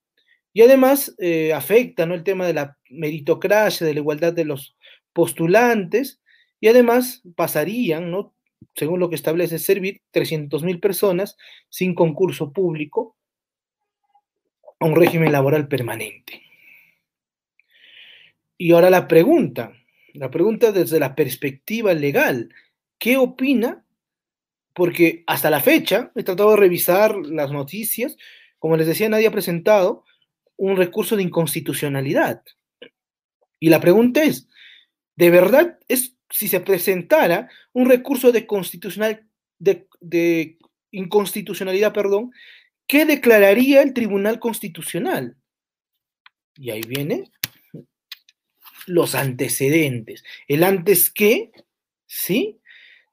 [0.53, 2.14] Y además eh, afecta ¿no?
[2.14, 4.78] el tema de la meritocracia, de la igualdad de los
[5.14, 6.22] postulantes,
[6.60, 8.36] y además pasarían, ¿no?
[8.80, 11.36] Según lo que establece Servir, 300.000 personas
[11.68, 13.18] sin concurso público
[14.80, 16.44] a un régimen laboral permanente.
[18.58, 19.74] Y ahora la pregunta,
[20.14, 22.54] la pregunta desde la perspectiva legal,
[22.98, 23.84] ¿qué opina?
[24.74, 28.16] Porque hasta la fecha he tratado de revisar las noticias,
[28.60, 30.06] como les decía, nadie ha presentado
[30.56, 32.44] un recurso de inconstitucionalidad.
[33.60, 34.48] Y la pregunta es,
[35.18, 39.26] ¿de verdad es si se presentara un recurso de, constitucional,
[39.60, 40.58] de,
[40.92, 42.32] inconstitucionalidad, perdón,
[42.88, 45.36] ¿qué declararía el Tribunal Constitucional?
[46.56, 47.32] Y ahí viene
[48.86, 50.24] los antecedentes.
[50.48, 51.52] El antes que,
[52.06, 52.60] ¿sí?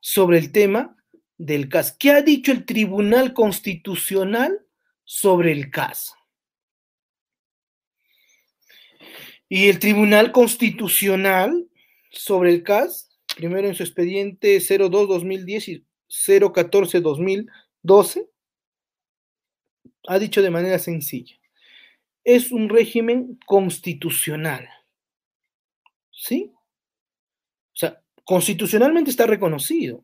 [0.00, 0.96] Sobre el tema
[1.36, 1.92] del CAS.
[1.92, 4.64] ¿Qué ha dicho el Tribunal Constitucional
[5.04, 6.14] sobre el CAS?
[9.48, 11.65] Y el Tribunal Constitucional
[12.16, 13.06] sobre el CAS
[13.36, 18.28] primero en su expediente 02-2010 y 014-2012,
[20.08, 21.36] ha dicho de manera sencilla,
[22.24, 24.68] es un régimen constitucional.
[26.10, 26.52] ¿Sí?
[27.74, 30.02] O sea, constitucionalmente está reconocido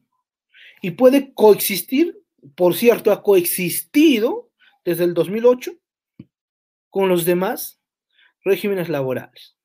[0.83, 2.23] y puede coexistir,
[2.55, 4.51] por cierto, ha coexistido
[4.85, 5.73] desde el 2008
[6.91, 7.81] con los demás
[8.45, 9.57] regímenes laborales.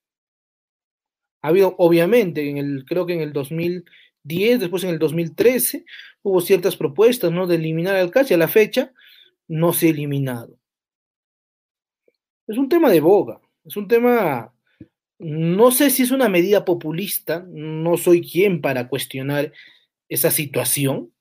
[1.48, 5.86] Ha habido, obviamente, en el, creo que en el 2010, después en el 2013,
[6.22, 7.48] hubo ciertas propuestas, ¿no?
[7.48, 8.92] De eliminar al CAS a la fecha
[9.48, 10.60] no se ha eliminado.
[12.48, 14.54] Es un tema de boga, es un tema,
[15.20, 19.54] no sé si es una medida populista, no soy quien para cuestionar
[20.10, 21.14] esa situación,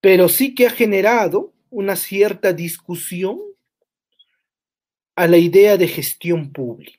[0.00, 3.38] pero sí que ha generado una cierta discusión
[5.16, 6.98] a la idea de gestión pública.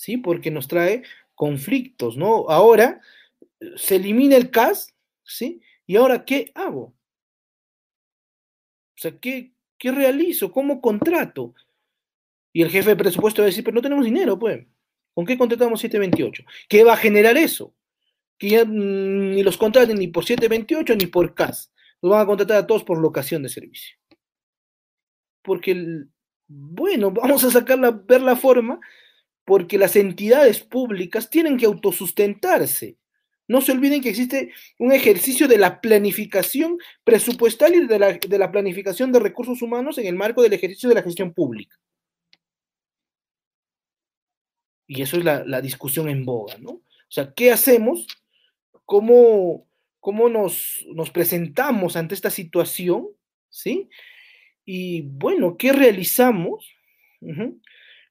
[0.00, 0.16] ¿Sí?
[0.16, 1.02] Porque nos trae
[1.34, 2.48] conflictos, ¿no?
[2.48, 3.02] Ahora
[3.76, 5.60] se elimina el CAS, ¿sí?
[5.86, 6.94] ¿Y ahora qué hago?
[8.96, 10.52] O sea, ¿qué, qué realizo?
[10.52, 11.54] ¿Cómo contrato?
[12.50, 14.66] Y el jefe de presupuesto va a decir, pero no tenemos dinero, pues.
[15.12, 16.44] ¿Con qué contratamos 728?
[16.66, 17.74] ¿Qué va a generar eso?
[18.38, 21.74] Que ya ni los contraten ni por 728 ni por CAS.
[22.00, 23.98] Los van a contratar a todos por locación de servicio.
[25.42, 26.06] Porque,
[26.48, 28.80] bueno, vamos a sacarla, ver la forma
[29.44, 32.96] porque las entidades públicas tienen que autosustentarse.
[33.50, 39.10] No se olviden que existe un ejercicio de la planificación presupuestal y de la, planificación
[39.10, 41.76] de recursos humanos en el marco del ejercicio de la gestión pública.
[44.86, 46.70] Y eso es la, discusión en boga, ¿no?
[46.70, 48.06] O sea, ¿qué hacemos?
[48.84, 49.66] ¿Cómo,
[49.98, 53.08] cómo nos, presentamos ante esta situación?
[53.48, 53.88] ¿Sí?
[54.64, 56.72] Y bueno, ¿qué realizamos?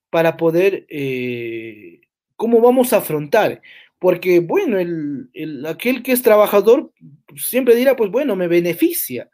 [0.09, 2.01] Para poder, eh,
[2.35, 3.61] ¿cómo vamos a afrontar?
[3.99, 6.91] Porque, bueno, el, aquel que es trabajador
[7.35, 9.29] siempre dirá, pues bueno, me beneficia,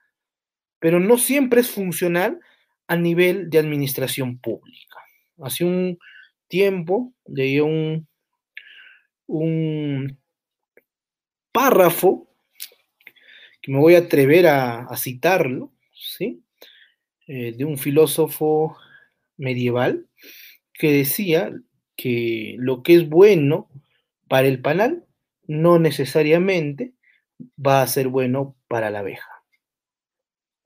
[0.80, 2.40] pero no siempre es funcional
[2.88, 4.98] a nivel de administración pública.
[5.42, 6.00] Hace un
[6.48, 8.08] tiempo leí un,
[9.28, 10.18] un
[11.52, 12.28] párrafo
[13.62, 16.44] que me voy a atrever a, citarlo, ¿sí?
[17.28, 18.78] Eh, de un filósofo
[19.38, 20.08] medieval
[20.78, 21.52] que decía
[21.96, 23.70] que lo que es bueno
[24.28, 25.06] para el panal
[25.48, 26.94] no necesariamente
[27.64, 29.44] va a ser bueno para la abeja.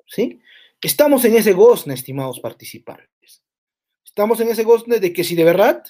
[0.08, 0.42] ¿Sí?
[0.82, 3.44] Estamos en ese gozne, estimados participantes.
[4.04, 5.84] Estamos en ese gozne de que si de verdad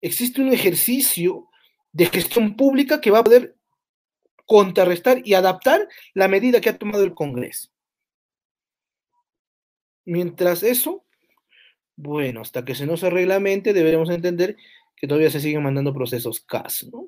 [0.00, 1.48] existe un ejercicio
[1.92, 3.56] de gestión pública que va a poder
[4.46, 7.70] contrarrestar y adaptar la medida que ha tomado el Congreso.
[10.04, 11.04] Mientras eso,
[12.02, 14.56] bueno, hasta que se nos reglamente, deberemos entender
[14.96, 17.06] que todavía se siguen mandando procesos CAS, ¿no?